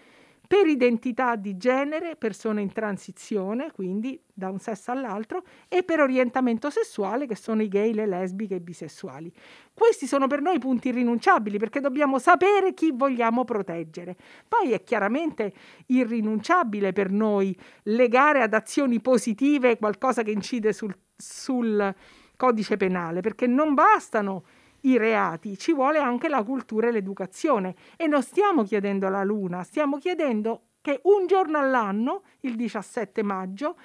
per 0.48 0.68
identità 0.68 1.36
di 1.36 1.58
genere, 1.58 2.16
persone 2.16 2.62
in 2.62 2.72
transizione, 2.72 3.72
quindi 3.72 4.20
da 4.34 4.50
un 4.50 4.60
sesso 4.60 4.92
all'altro, 4.92 5.44
e 5.68 5.84
per 5.84 6.00
orientamento 6.00 6.70
sessuale, 6.70 7.26
che 7.26 7.36
sono 7.36 7.62
i 7.62 7.68
gay, 7.68 7.94
le 7.94 8.06
lesbiche 8.06 8.56
e 8.56 8.58
i 8.58 8.62
bisessuali. 8.62 9.32
Questi 9.74 10.08
sono 10.08 10.28
per 10.28 10.42
noi 10.42 10.60
punti 10.60 10.90
irrinunciabili 10.90 11.58
perché 11.58 11.80
dobbiamo 11.80 12.20
sapere 12.20 12.74
chi 12.74 12.92
vogliamo 12.94 13.44
proteggere. 13.44 14.16
Poi 14.48 14.72
è 14.72 14.84
chiaramente 14.84 15.54
irrinunciabile 15.88 16.94
per 16.94 17.10
noi 17.12 17.58
legare 17.84 18.42
ad 18.42 18.54
azioni 18.54 19.02
positive 19.02 19.78
qualcosa 19.78 20.24
che 20.24 20.32
incide 20.32 20.74
sul, 20.74 20.96
sul 21.16 21.94
codice 22.36 22.78
penale, 22.78 23.22
perché 23.22 23.48
non 23.48 23.74
bastano 23.74 24.44
i 24.86 24.98
reati, 24.98 25.58
ci 25.58 25.74
vuole 25.74 26.00
anche 26.00 26.28
la 26.28 26.44
cultura 26.44 26.88
e 26.88 26.92
l'educazione. 26.92 27.76
E 27.98 28.08
non 28.08 28.22
stiamo 28.22 28.64
chiedendo 28.64 29.10
la 29.10 29.24
luna, 29.24 29.64
stiamo 29.64 29.98
chiedendo 29.98 30.62
che 30.82 31.00
un 31.04 31.26
giorno 31.28 31.58
all'anno, 31.58 32.24
il 32.42 32.56
17 32.56 33.24
maggio, 33.24 33.76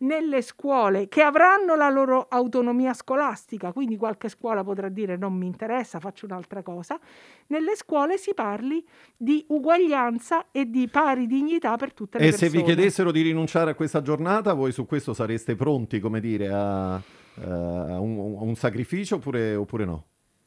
nelle 0.00 0.40
scuole 0.42 1.08
che 1.08 1.22
avranno 1.22 1.74
la 1.74 1.90
loro 1.90 2.26
autonomia 2.28 2.94
scolastica, 2.94 3.72
quindi 3.72 3.96
qualche 3.96 4.28
scuola 4.28 4.64
potrà 4.64 4.88
dire 4.88 5.16
non 5.16 5.34
mi 5.34 5.46
interessa, 5.46 6.00
faccio 6.00 6.26
un'altra 6.26 6.62
cosa, 6.62 6.98
nelle 7.48 7.76
scuole 7.76 8.16
si 8.16 8.32
parli 8.34 8.84
di 9.16 9.44
uguaglianza 9.48 10.46
e 10.50 10.70
di 10.70 10.88
pari 10.88 11.26
dignità 11.26 11.76
per 11.76 11.92
tutte 11.92 12.18
le 12.18 12.24
e 12.24 12.30
persone. 12.30 12.48
E 12.48 12.50
se 12.50 12.56
vi 12.56 12.64
chiedessero 12.64 13.12
di 13.12 13.22
rinunciare 13.22 13.72
a 13.72 13.74
questa 13.74 14.00
giornata, 14.00 14.54
voi 14.54 14.72
su 14.72 14.86
questo 14.86 15.12
sareste 15.12 15.54
pronti, 15.54 16.00
come 16.00 16.20
dire, 16.20 16.48
a, 16.48 16.94
uh, 16.94 17.42
a, 17.42 18.00
un, 18.00 18.36
a 18.38 18.42
un, 18.42 18.54
sacrificio 18.54 19.16
oppure, 19.16 19.54
oppure 19.54 19.84
no? 19.84 20.04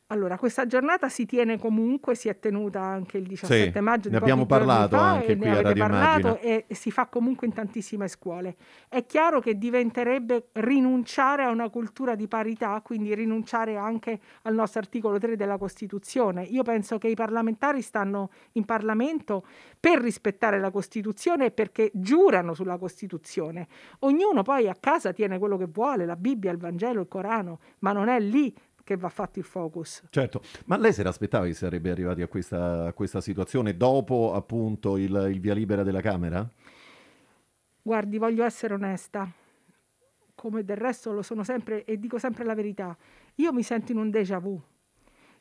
Allora, 0.08 0.38
questa 0.38 0.68
giornata 0.68 1.10
si 1.10 1.26
tiene 1.26 1.58
comunque, 1.58 2.14
si 2.14 2.30
è 2.30 2.38
tenuta 2.38 2.82
anche 2.82 3.18
il 3.18 3.26
17 3.26 3.72
sì, 3.72 3.80
maggio. 3.80 4.10
Ne 4.10 4.18
abbiamo 4.18 4.46
parlato 4.46 4.96
anche 4.96 5.36
qui 5.36 5.48
a 5.48 5.62
Radio 5.62 5.88
parlato 5.88 6.40
e 6.40 6.66
si 6.70 6.92
fa 6.92 7.08
comunque 7.08 7.48
in 7.48 7.54
tantissime 7.54 8.08
scuole. 8.08 8.56
È 8.88 9.06
chiaro 9.08 9.40
che 9.40 9.58
diventerebbe 9.58 10.50
rinunciare 10.54 11.44
a 11.44 11.50
una 11.50 11.70
cultura 11.70 12.14
di 12.14 12.28
parità, 12.28 12.80
quindi 12.84 13.16
rinunciare 13.16 13.76
anche 13.76 14.20
al 14.44 14.54
nostro 14.54 14.82
articolo 14.82 15.18
3 15.18 15.36
della 15.36 15.58
Costituzione. 15.58 16.44
Io 16.44 16.62
penso 16.62 17.00
che 17.00 17.08
i 17.08 17.16
parlamentari 17.16 17.82
stanno 17.82 18.30
in 18.52 18.66
Parlamento 18.66 19.46
per 19.80 20.00
rispettare 20.00 20.60
la 20.60 20.70
Costituzione 20.70 21.46
e 21.46 21.52
perché 21.52 21.90
giurano 21.94 22.54
sulla 22.54 22.78
Costituzione. 22.78 23.68
Ognuno 24.00 24.44
poi 24.44 24.68
a 24.68 24.76
casa 24.80 25.12
tiene 25.12 25.40
quello 25.40 25.58
che 25.58 25.68
vuole, 25.72 26.06
la 26.06 26.16
Bibbia, 26.16 26.52
il 26.52 26.58
Vangelo, 26.58 27.02
il 27.02 27.08
Corano, 27.08 27.60
ma 27.80 27.94
non 27.94 28.10
è 28.10 28.20
lì 28.20 28.54
che 28.84 28.98
va 28.98 29.10
fatto 29.10 29.40
il 29.40 29.46
focus. 29.46 30.04
Certo, 30.10 30.42
ma 30.66 30.78
lei 30.78 30.94
se 30.94 31.04
l'aspettava 31.04 31.46
che 31.46 31.54
sarebbe 31.54 31.90
arrivati 31.90 32.22
a 32.22 32.28
questa, 32.28 32.86
a 32.88 32.94
questa 32.94 33.22
situazione 33.22 33.78
dopo 33.78 34.34
appunto 34.34 34.98
il, 34.98 35.30
il 35.32 35.40
via 35.40 35.54
libera 35.54 35.84
della 35.84 36.02
Camera? 36.02 36.48
Guardi, 37.82 38.18
voglio 38.18 38.44
essere 38.44 38.74
onesta, 38.74 39.30
come 40.36 40.64
del 40.64 40.78
resto 40.78 41.12
lo 41.12 41.22
sono 41.22 41.44
sempre 41.44 41.84
e 41.86 41.98
dico 41.98 42.18
sempre 42.18 42.44
la 42.44 42.56
verità. 42.56 42.96
Io 43.36 43.54
mi 43.54 43.64
sento 43.64 43.92
in 43.92 43.98
un 43.98 44.10
déjà 44.10 44.40
vu. 44.40 44.62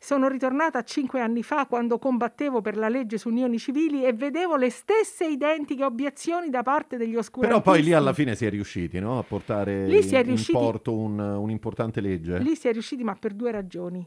Sono 0.05 0.27
ritornata 0.27 0.83
cinque 0.83 1.21
anni 1.21 1.45
fa 1.45 1.67
quando 1.67 1.97
combattevo 1.97 2.61
per 2.61 2.77
la 2.77 2.89
legge 2.89 3.19
su 3.19 3.29
unioni 3.29 3.57
civili 3.57 4.05
e 4.05 4.13
vedevo 4.13 4.57
le 4.57 4.69
stesse 4.69 5.29
identiche 5.29 5.85
obiezioni 5.85 6.51
da 6.51 6.65
parte 6.65 6.97
degli 6.97 7.15
oscurantisti. 7.15 7.63
Però 7.63 7.77
poi 7.77 7.85
lì 7.85 7.93
alla 7.93 8.13
fine 8.13 8.35
si 8.35 8.45
è 8.45 8.51
riusciti 8.51 8.99
no? 8.99 9.21
a 9.21 9.23
portare 9.23 9.87
lì 9.87 10.05
in, 10.05 10.23
riusciti, 10.25 10.51
in 10.51 10.59
porto 10.59 10.93
un, 10.93 11.21
un'importante 11.21 12.01
legge. 12.01 12.39
Lì 12.41 12.57
si 12.57 12.67
è 12.67 12.73
riusciti 12.73 13.05
ma 13.05 13.15
per 13.15 13.33
due 13.33 13.53
ragioni. 13.53 14.05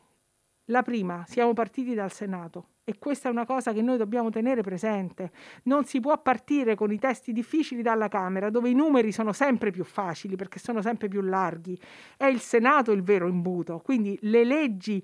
La 0.66 0.82
prima, 0.82 1.24
siamo 1.30 1.54
partiti 1.54 1.94
dal 1.94 2.12
Senato 2.12 2.72
e 2.84 2.98
questa 2.98 3.30
è 3.30 3.32
una 3.32 3.46
cosa 3.46 3.72
che 3.72 3.82
noi 3.82 3.96
dobbiamo 3.96 4.30
tenere 4.30 4.64
presente. 4.64 5.32
Non 5.64 5.86
si 5.86 6.02
può 6.02 6.22
partire 6.22 6.76
con 6.76 6.92
i 6.92 7.00
testi 7.00 7.32
difficili 7.32 7.82
dalla 7.82 8.10
Camera, 8.10 8.50
dove 8.50 8.68
i 8.68 8.74
numeri 8.74 9.14
sono 9.14 9.32
sempre 9.32 9.72
più 9.72 9.86
facili 9.86 10.36
perché 10.36 10.60
sono 10.60 10.82
sempre 10.82 11.08
più 11.08 11.22
larghi. 11.22 11.80
È 12.18 12.26
il 12.26 12.42
Senato 12.42 12.92
il 12.92 13.02
vero 13.02 13.30
imbuto. 13.30 13.80
Quindi 13.80 14.18
le 14.24 14.44
leggi 14.44 15.02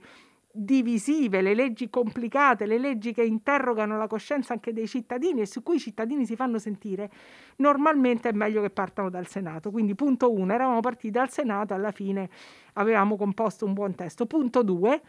divisive, 0.53 1.41
le 1.41 1.53
leggi 1.53 1.89
complicate, 1.89 2.65
le 2.65 2.77
leggi 2.77 3.13
che 3.13 3.23
interrogano 3.23 3.97
la 3.97 4.07
coscienza 4.07 4.53
anche 4.53 4.73
dei 4.73 4.87
cittadini 4.87 5.41
e 5.41 5.45
su 5.45 5.63
cui 5.63 5.75
i 5.75 5.79
cittadini 5.79 6.25
si 6.25 6.35
fanno 6.35 6.59
sentire, 6.59 7.09
normalmente 7.57 8.29
è 8.29 8.33
meglio 8.33 8.61
che 8.61 8.69
partano 8.69 9.09
dal 9.09 9.27
Senato. 9.27 9.71
Quindi 9.71 9.95
punto 9.95 10.31
uno, 10.31 10.53
eravamo 10.53 10.79
partiti 10.79 11.11
dal 11.11 11.29
Senato, 11.29 11.73
alla 11.73 11.91
fine 11.91 12.29
avevamo 12.73 13.15
composto 13.15 13.65
un 13.65 13.73
buon 13.73 13.95
testo. 13.95 14.25
Punto 14.25 14.63
due, 14.63 15.01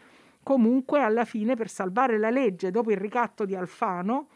comunque 0.43 1.01
alla 1.01 1.25
fine 1.25 1.55
per 1.55 1.69
salvare 1.69 2.17
la 2.17 2.29
legge 2.29 2.71
dopo 2.71 2.91
il 2.91 2.97
ricatto 2.97 3.45
di 3.45 3.55
Alfano, 3.55 4.27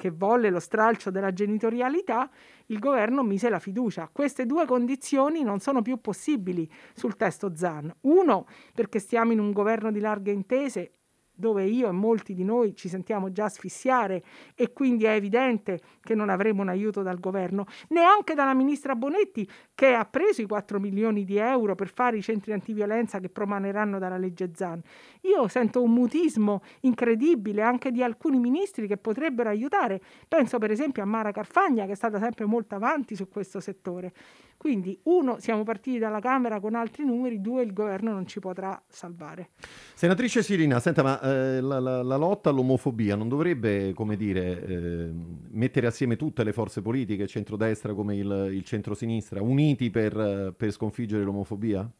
che 0.00 0.08
volle 0.08 0.48
lo 0.48 0.60
stralcio 0.60 1.10
della 1.10 1.30
genitorialità, 1.30 2.30
il 2.68 2.78
governo 2.78 3.22
mise 3.22 3.50
la 3.50 3.58
fiducia. 3.58 4.08
Queste 4.10 4.46
due 4.46 4.64
condizioni 4.64 5.42
non 5.42 5.60
sono 5.60 5.82
più 5.82 6.00
possibili 6.00 6.66
sul 6.94 7.16
testo 7.16 7.54
ZAN. 7.54 7.94
Uno, 8.02 8.46
perché 8.74 8.98
stiamo 8.98 9.32
in 9.32 9.40
un 9.40 9.52
governo 9.52 9.92
di 9.92 10.00
larghe 10.00 10.30
intese 10.30 10.99
dove 11.40 11.64
io 11.64 11.88
e 11.88 11.90
molti 11.90 12.34
di 12.34 12.44
noi 12.44 12.76
ci 12.76 12.88
sentiamo 12.88 13.32
già 13.32 13.46
asfissiare 13.46 14.22
e 14.54 14.72
quindi 14.72 15.06
è 15.06 15.14
evidente 15.14 15.80
che 16.00 16.14
non 16.14 16.28
avremo 16.28 16.62
un 16.62 16.68
aiuto 16.68 17.02
dal 17.02 17.18
governo, 17.18 17.66
neanche 17.88 18.34
dalla 18.34 18.54
ministra 18.54 18.94
Bonetti 18.94 19.48
che 19.74 19.94
ha 19.94 20.04
preso 20.04 20.42
i 20.42 20.46
4 20.46 20.78
milioni 20.78 21.24
di 21.24 21.38
euro 21.38 21.74
per 21.74 21.88
fare 21.88 22.18
i 22.18 22.22
centri 22.22 22.52
antiviolenza 22.52 23.18
che 23.18 23.28
promaneranno 23.28 23.98
dalla 23.98 24.18
legge 24.18 24.52
Zan. 24.54 24.80
Io 25.22 25.48
sento 25.48 25.82
un 25.82 25.92
mutismo 25.92 26.62
incredibile 26.82 27.62
anche 27.62 27.90
di 27.90 28.02
alcuni 28.02 28.38
ministri 28.38 28.86
che 28.86 28.98
potrebbero 28.98 29.48
aiutare. 29.48 30.00
Penso 30.28 30.58
per 30.58 30.70
esempio 30.70 31.02
a 31.02 31.06
Mara 31.06 31.32
Carfagna 31.32 31.86
che 31.86 31.92
è 31.92 31.96
stata 31.96 32.20
sempre 32.20 32.44
molto 32.44 32.74
avanti 32.74 33.16
su 33.16 33.28
questo 33.28 33.58
settore. 33.58 34.12
Quindi, 34.60 35.00
uno, 35.04 35.38
siamo 35.38 35.62
partiti 35.62 35.98
dalla 35.98 36.20
Camera 36.20 36.60
con 36.60 36.74
altri 36.74 37.02
numeri, 37.02 37.40
due, 37.40 37.62
il 37.62 37.72
governo 37.72 38.12
non 38.12 38.26
ci 38.26 38.40
potrà 38.40 38.78
salvare. 38.86 39.52
Senatrice 39.94 40.42
Sirina, 40.42 40.78
senta, 40.80 41.02
ma 41.02 41.18
eh, 41.18 41.62
la, 41.62 41.80
la, 41.80 42.02
la, 42.02 42.16
lotta 42.16 42.50
all'omofobia 42.50 43.16
non 43.16 43.30
dovrebbe, 43.30 43.94
come 43.94 44.16
dire, 44.16 44.62
eh, 44.62 45.10
mettere 45.52 45.86
assieme 45.86 46.16
tutte 46.16 46.44
le 46.44 46.52
forze 46.52 46.82
politiche, 46.82 47.26
centrodestra 47.26 47.94
come 47.94 48.16
il, 48.16 48.50
il 48.52 48.62
centrosinistra, 48.62 49.40
uniti 49.40 49.88
per, 49.88 50.52
per 50.54 50.70
sconfiggere 50.72 51.24
l'omofobia? 51.24 51.90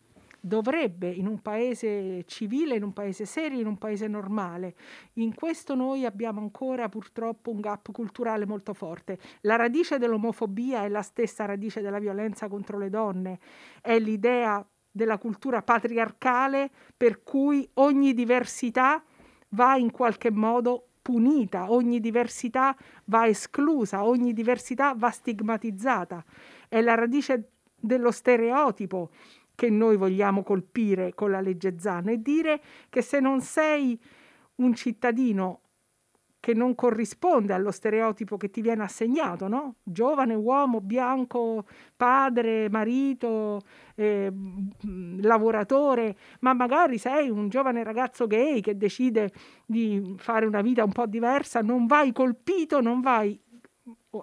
Dovrebbe 0.41 1.09
in 1.09 1.27
un 1.27 1.41
paese 1.41 2.25
civile, 2.27 2.77
in 2.77 2.83
un 2.83 2.93
paese 2.93 3.25
serio, 3.27 3.61
in 3.61 3.67
un 3.67 3.79
paese 3.79 4.09
normale. 4.09 4.75
In 5.15 5.35
questo 5.35 5.75
noi 5.75 6.05
abbiamo 6.05 6.41
ancora 6.41 6.89
purtroppo 6.89 7.51
un 7.51 7.61
gap 7.61 7.93
culturale 7.93 8.47
molto 8.47 8.75
forte. 8.75 9.19
La 9.43 9.57
radice 9.57 9.99
dell'omofobia 9.99 10.85
è 10.85 10.89
la 10.89 11.03
stessa 11.03 11.45
radice 11.45 11.81
della 11.81 11.99
violenza 11.99 12.49
contro 12.49 12.79
le 12.79 12.91
donne, 12.91 13.39
è 13.81 13.99
l'idea 13.99 14.67
della 14.91 15.19
cultura 15.19 15.63
patriarcale 15.63 16.71
per 16.97 17.23
cui 17.23 17.69
ogni 17.75 18.13
diversità 18.13 19.03
va 19.51 19.77
in 19.77 19.91
qualche 19.91 20.31
modo 20.31 20.87
punita, 21.03 21.71
ogni 21.71 22.01
diversità 22.01 22.77
va 23.07 23.27
esclusa, 23.27 24.05
ogni 24.05 24.33
diversità 24.33 24.95
va 24.95 25.11
stigmatizzata. 25.11 26.25
È 26.69 26.81
la 26.81 26.95
radice 26.95 27.53
dello 27.81 28.11
stereotipo 28.11 29.11
che 29.61 29.69
noi 29.69 29.99
vogliamo 29.99 30.43
colpire 30.43 31.13
con 31.15 31.31
la 31.31 31.43
legge 31.43 31.79
Zan 31.79 32.09
e 32.09 32.23
dire 32.23 32.63
che 32.89 33.03
se 33.03 33.21
non 33.21 33.43
sei 33.43 34.01
un 34.55 34.75
cittadino 34.75 35.61
che 36.41 36.55
non 36.55 36.75
corrisponde 36.75 37.53
allo 37.53 37.71
stereotipo 37.71 38.39
che 38.39 38.49
ti 38.49 38.63
viene 38.63 38.85
assegnato, 38.85 39.49
no? 39.49 39.75
Giovane 39.83 40.33
uomo 40.33 40.81
bianco, 40.81 41.67
padre, 41.95 42.71
marito, 42.71 43.61
eh, 43.97 44.33
lavoratore, 45.19 46.17
ma 46.41 46.55
magari 46.55 46.97
sei 46.97 47.29
un 47.29 47.51
giovane 47.51 47.85
ragazzo 47.85 48.27
gay 48.27 48.63
che 48.63 48.79
decide 48.79 49.31
di 49.67 50.15
fare 50.17 50.47
una 50.47 50.63
vita 50.63 50.83
un 50.83 50.93
po' 50.93 51.05
diversa, 51.05 51.61
non 51.61 51.87
vai 51.87 52.13
colpito, 52.13 52.81
non 52.81 53.03
vai 53.03 53.39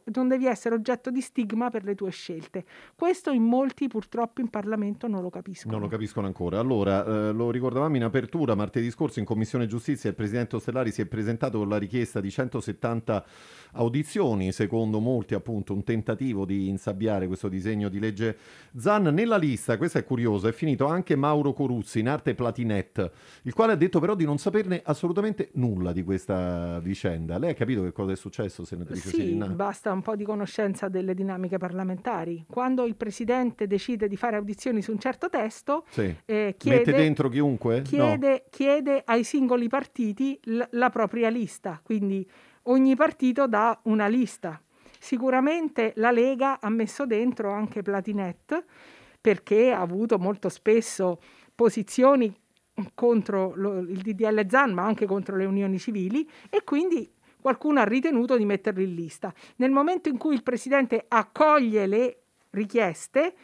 non 0.06 0.28
devi 0.28 0.46
essere 0.48 0.76
oggetto 0.76 1.10
di 1.10 1.22
stigma 1.22 1.70
per 1.70 1.84
le 1.84 1.96
tue 1.96 2.12
scelte. 2.12 2.66
Questo 2.96 3.32
in 3.32 3.44
molti 3.44 3.88
purtroppo 3.88 4.42
in 4.42 4.50
Parlamento 4.50 5.08
non 5.08 5.22
lo 5.22 5.30
capiscono. 5.30 5.74
Non 5.74 5.82
lo 5.82 5.88
capiscono 5.88 6.28
ancora. 6.28 6.60
Allora, 6.60 7.06
eh, 7.06 7.32
lo 7.32 7.50
ricordavamo 7.52 7.96
in 7.96 8.04
apertura, 8.04 8.54
martedì 8.56 8.92
scorso 8.92 9.20
in 9.20 9.26
Commissione 9.26 9.66
Giustizia 9.66 10.10
il 10.10 10.16
Presidente 10.16 10.58
Ostellari 10.58 10.92
si 10.92 11.02
è 11.02 11.06
presentato 11.06 11.60
con 11.60 11.70
la 11.70 11.78
richiesta 11.78 12.20
di 12.20 12.30
170 12.30 13.26
audizioni, 13.74 14.52
secondo 14.52 15.00
molti 15.00 15.34
appunto 15.34 15.74
un 15.74 15.84
tentativo 15.84 16.46
di 16.46 16.68
insabbiare 16.68 17.28
questo 17.28 17.48
disegno 17.48 17.88
di 17.88 18.00
legge 18.00 18.38
Zan. 18.76 19.04
Nella 19.04 19.38
lista, 19.38 19.78
questo 19.78 20.00
è 20.00 20.04
curioso, 20.04 20.48
è 20.48 20.52
finito 20.52 20.86
anche 20.86 21.16
Mauro 21.16 21.54
Coruzzi 21.54 22.00
in 22.00 22.10
arte 22.10 22.36
Platinet, 22.36 23.12
il 23.44 23.54
quale 23.54 23.72
ha 23.72 23.76
detto 23.76 24.00
però 24.00 24.16
di 24.16 24.26
non 24.26 24.38
saperne 24.38 24.82
assolutamente 24.84 25.50
nulla 25.54 25.94
di 25.94 26.04
questa 26.04 26.80
vicenda. 26.80 27.38
Lei 27.38 27.52
ha 27.52 27.54
capito 27.54 27.84
che 27.84 27.94
cosa 27.94 28.12
è 28.12 28.16
successo, 28.16 28.66
senatrice 28.66 29.10
sì, 29.10 29.16
Sirinna? 29.16 29.48
basta 29.48 29.77
un 29.92 30.02
po' 30.02 30.16
di 30.16 30.24
conoscenza 30.24 30.88
delle 30.88 31.14
dinamiche 31.14 31.58
parlamentari. 31.58 32.46
Quando 32.50 32.86
il 32.86 32.96
Presidente 32.96 33.68
decide 33.68 34.08
di 34.08 34.16
fare 34.18 34.36
audizioni 34.36 34.82
su 34.82 34.92
un 34.92 35.00
certo 35.00 35.30
testo, 35.30 35.86
sì. 35.90 36.14
eh, 36.26 36.56
chiede, 36.58 36.78
mette 36.78 36.94
dentro 36.94 37.30
chiunque? 37.30 37.82
Chiede, 37.84 38.30
no. 38.30 38.42
chiede 38.50 39.02
ai 39.06 39.24
singoli 39.24 39.68
partiti 39.68 40.40
l- 40.44 40.62
la 40.72 40.90
propria 40.90 41.30
lista, 41.30 41.80
quindi 41.84 42.28
ogni 42.64 42.96
partito 42.96 43.48
dà 43.48 43.80
una 43.84 44.08
lista. 44.08 44.62
Sicuramente 45.00 45.94
la 45.96 46.12
Lega 46.12 46.60
ha 46.60 46.70
messo 46.70 47.06
dentro 47.06 47.52
anche 47.52 47.82
Platinet 47.82 48.66
perché 49.22 49.72
ha 49.72 49.82
avuto 49.82 50.18
molto 50.18 50.50
spesso 50.50 51.20
posizioni 51.54 52.36
contro 52.94 53.54
lo, 53.56 53.80
il 53.80 54.02
DDL 54.02 54.48
ZAN 54.48 54.74
ma 54.74 54.84
anche 54.84 55.06
contro 55.06 55.36
le 55.36 55.46
unioni 55.46 55.80
civili 55.80 56.30
e 56.50 56.64
quindi 56.64 57.10
qualcuno 57.48 57.80
ha 57.80 57.86
ritenuto 57.86 58.36
di 58.36 58.44
metterlo 58.44 58.82
in 58.82 58.94
lista. 58.94 59.34
Nel 59.56 59.72
momento 59.72 60.10
in 60.10 60.18
cui 60.18 60.36
il 60.36 60.44
Presidente 60.44 61.06
accoglie 61.08 61.88
le 61.88 62.18
richieste, 62.50 63.36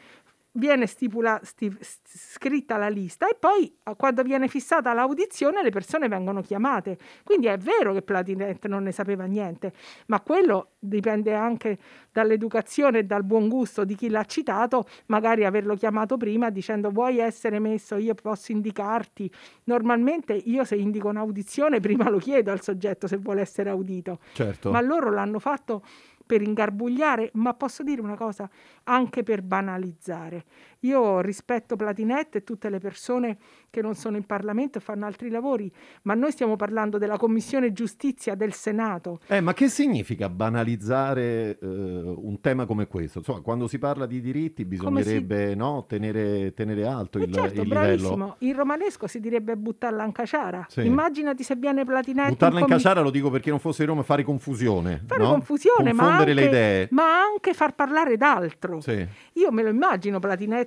viene 0.53 0.85
stipula, 0.85 1.39
sti, 1.41 1.77
scritta 1.81 2.77
la 2.77 2.89
lista 2.89 3.27
e 3.27 3.35
poi 3.39 3.75
quando 3.97 4.21
viene 4.23 4.47
fissata 4.47 4.93
l'audizione 4.93 5.63
le 5.63 5.71
persone 5.71 6.07
vengono 6.07 6.41
chiamate. 6.41 6.97
Quindi 7.23 7.47
è 7.47 7.57
vero 7.57 7.93
che 7.93 8.01
Platinet 8.01 8.65
non 8.67 8.83
ne 8.83 8.91
sapeva 8.91 9.25
niente, 9.25 9.73
ma 10.07 10.21
quello 10.21 10.73
dipende 10.79 11.33
anche 11.33 11.77
dall'educazione 12.11 12.99
e 12.99 13.03
dal 13.03 13.23
buon 13.23 13.47
gusto 13.47 13.83
di 13.83 13.95
chi 13.95 14.09
l'ha 14.09 14.25
citato, 14.25 14.85
magari 15.07 15.45
averlo 15.45 15.75
chiamato 15.75 16.17
prima 16.17 16.49
dicendo 16.49 16.89
vuoi 16.89 17.17
essere 17.19 17.59
messo, 17.59 17.95
io 17.95 18.13
posso 18.13 18.51
indicarti. 18.51 19.31
Normalmente 19.65 20.33
io 20.33 20.63
se 20.63 20.75
indico 20.75 21.07
un'audizione 21.07 21.79
prima 21.79 22.09
lo 22.09 22.19
chiedo 22.19 22.51
al 22.51 22.61
soggetto 22.61 23.07
se 23.07 23.17
vuole 23.17 23.41
essere 23.41 23.69
audito. 23.69 24.19
Certo. 24.33 24.69
Ma 24.69 24.81
loro 24.81 25.11
l'hanno 25.11 25.39
fatto 25.39 25.83
per 26.25 26.41
ingarbugliare, 26.41 27.29
ma 27.33 27.53
posso 27.53 27.83
dire 27.83 28.01
una 28.01 28.15
cosa, 28.15 28.49
anche 28.85 29.23
per 29.23 29.41
banalizzare. 29.41 30.45
Io 30.83 31.21
rispetto 31.21 31.75
Platinet 31.75 32.35
e 32.35 32.43
tutte 32.43 32.69
le 32.69 32.79
persone 32.79 33.37
che 33.69 33.81
non 33.81 33.95
sono 33.95 34.17
in 34.17 34.25
Parlamento 34.25 34.77
e 34.77 34.81
fanno 34.81 35.05
altri 35.05 35.29
lavori, 35.29 35.71
ma 36.03 36.13
noi 36.13 36.31
stiamo 36.31 36.55
parlando 36.55 36.97
della 36.97 37.17
Commissione 37.17 37.73
Giustizia 37.73 38.35
del 38.35 38.53
Senato. 38.53 39.19
Eh, 39.27 39.41
ma 39.41 39.53
che 39.53 39.67
significa 39.69 40.29
banalizzare 40.29 41.57
eh, 41.59 41.65
un 41.65 42.39
tema 42.41 42.65
come 42.65 42.87
questo? 42.87 43.19
Insomma, 43.19 43.39
quando 43.39 43.67
si 43.67 43.79
parla 43.79 44.05
di 44.05 44.21
diritti 44.21 44.65
bisognerebbe 44.65 45.49
si... 45.49 45.55
no, 45.55 45.85
tenere, 45.87 46.53
tenere, 46.53 46.85
alto 46.85 47.17
eh 47.17 47.23
il, 47.23 47.33
certo, 47.33 47.61
il 47.61 47.67
livello. 47.67 48.35
In 48.39 48.55
romanesco 48.55 49.07
si 49.07 49.19
direbbe 49.19 49.55
buttarla 49.55 50.03
in 50.03 50.11
caciara. 50.11 50.67
Sì. 50.69 50.85
Immaginati 50.85 51.43
se 51.43 51.55
viene 51.55 51.85
Platinet... 51.85 52.29
Buttarla 52.29 52.59
in, 52.59 52.65
in 52.65 52.71
caciara 52.71 53.01
lo 53.01 53.09
dico 53.09 53.29
perché 53.29 53.49
non 53.49 53.59
fosse 53.59 53.85
Roma 53.85 54.03
fare 54.03 54.23
confusione. 54.23 55.01
Fare 55.05 55.23
no? 55.23 55.31
confusione, 55.31 55.93
ma 55.93 56.17
anche, 56.17 56.33
le 56.33 56.45
idee. 56.45 56.87
ma 56.91 57.21
anche 57.21 57.53
far 57.53 57.73
parlare 57.73 58.17
d'altro. 58.17 58.81
Sì. 58.81 59.07
Io 59.33 59.51
me 59.51 59.63
lo 59.63 59.69
immagino 59.69 60.19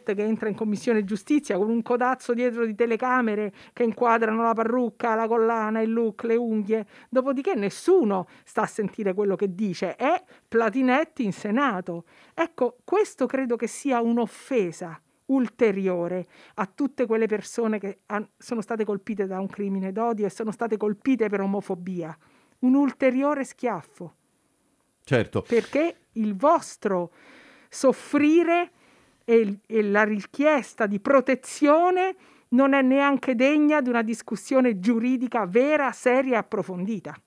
Platinet 0.06 0.14
che 0.14 0.22
entra 0.22 0.48
in 0.48 0.54
commissione 0.54 1.04
giustizia 1.04 1.56
con 1.56 1.70
un 1.70 1.82
codazzo 1.82 2.34
dietro 2.34 2.64
di 2.64 2.74
telecamere 2.74 3.52
che 3.72 3.82
inquadrano 3.82 4.42
la 4.42 4.52
parrucca, 4.52 5.14
la 5.14 5.26
collana, 5.26 5.80
il 5.80 5.92
look, 5.92 6.22
le 6.24 6.36
unghie. 6.36 6.86
Dopodiché 7.08 7.54
nessuno 7.54 8.28
sta 8.44 8.62
a 8.62 8.66
sentire 8.66 9.14
quello 9.14 9.34
che 9.34 9.54
dice. 9.54 9.96
È 9.96 10.22
Platinetti 10.46 11.24
in 11.24 11.32
Senato. 11.32 12.04
Ecco, 12.34 12.78
questo 12.84 13.26
credo 13.26 13.56
che 13.56 13.66
sia 13.66 14.00
un'offesa 14.00 15.00
ulteriore 15.26 16.26
a 16.54 16.70
tutte 16.72 17.06
quelle 17.06 17.26
persone 17.26 17.80
che 17.80 18.00
sono 18.36 18.60
state 18.60 18.84
colpite 18.84 19.26
da 19.26 19.40
un 19.40 19.48
crimine 19.48 19.90
d'odio 19.90 20.26
e 20.26 20.30
sono 20.30 20.52
state 20.52 20.76
colpite 20.76 21.28
per 21.28 21.40
omofobia. 21.40 22.16
Un 22.60 22.74
ulteriore 22.74 23.44
schiaffo. 23.44 24.14
Certo. 25.02 25.42
Perché 25.42 25.96
il 26.12 26.36
vostro 26.36 27.12
soffrire 27.68 28.70
e, 29.26 29.58
e 29.66 29.82
la 29.82 30.04
richiesta 30.04 30.86
di 30.86 31.00
protezione 31.00 32.14
non 32.50 32.72
è 32.72 32.80
neanche 32.80 33.34
degna 33.34 33.80
di 33.80 33.88
una 33.88 34.02
discussione 34.02 34.78
giuridica 34.78 35.44
vera, 35.46 35.90
seria 35.90 36.34
e 36.34 36.38
approfondita. 36.38 37.20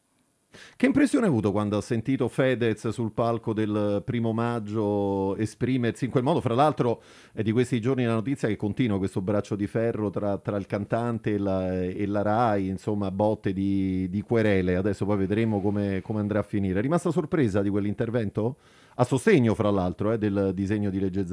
Che 0.75 0.85
impressione 0.87 1.25
hai 1.25 1.31
avuto 1.31 1.51
quando 1.51 1.77
ha 1.77 1.81
sentito 1.81 2.27
Fedez 2.27 2.87
sul 2.87 3.11
palco 3.11 3.53
del 3.53 4.01
primo 4.03 4.33
maggio 4.33 5.35
esprimersi 5.35 6.05
in 6.05 6.11
quel 6.11 6.23
modo? 6.23 6.41
Fra 6.41 6.55
l'altro 6.55 7.03
è 7.33 7.43
di 7.43 7.51
questi 7.51 7.79
giorni 7.79 8.03
la 8.03 8.13
notizia 8.13 8.47
che 8.47 8.55
continua 8.55 8.97
questo 8.97 9.21
braccio 9.21 9.55
di 9.55 9.67
ferro 9.67 10.09
tra, 10.09 10.39
tra 10.39 10.57
il 10.57 10.65
cantante 10.65 11.35
e 11.35 11.37
la, 11.37 11.83
e 11.83 12.03
la, 12.07 12.23
RAI, 12.23 12.67
insomma 12.67 13.11
botte 13.11 13.53
di, 13.53 14.09
di 14.09 14.21
querele. 14.21 14.75
Adesso 14.75 15.05
poi 15.05 15.17
vedremo 15.17 15.61
come, 15.61 16.01
come, 16.01 16.19
andrà 16.19 16.39
a 16.39 16.43
finire. 16.43 16.79
È 16.79 16.81
rimasta 16.81 17.11
sorpresa 17.11 17.61
di 17.61 17.69
quell'intervento? 17.69 18.57
A 18.95 19.03
sostegno, 19.03 19.53
fra 19.53 19.69
l'altro, 19.69 20.11
eh, 20.11 20.17
del 20.17 20.51
disegno 20.55 20.89
di 20.89 20.99
legge 20.99 21.27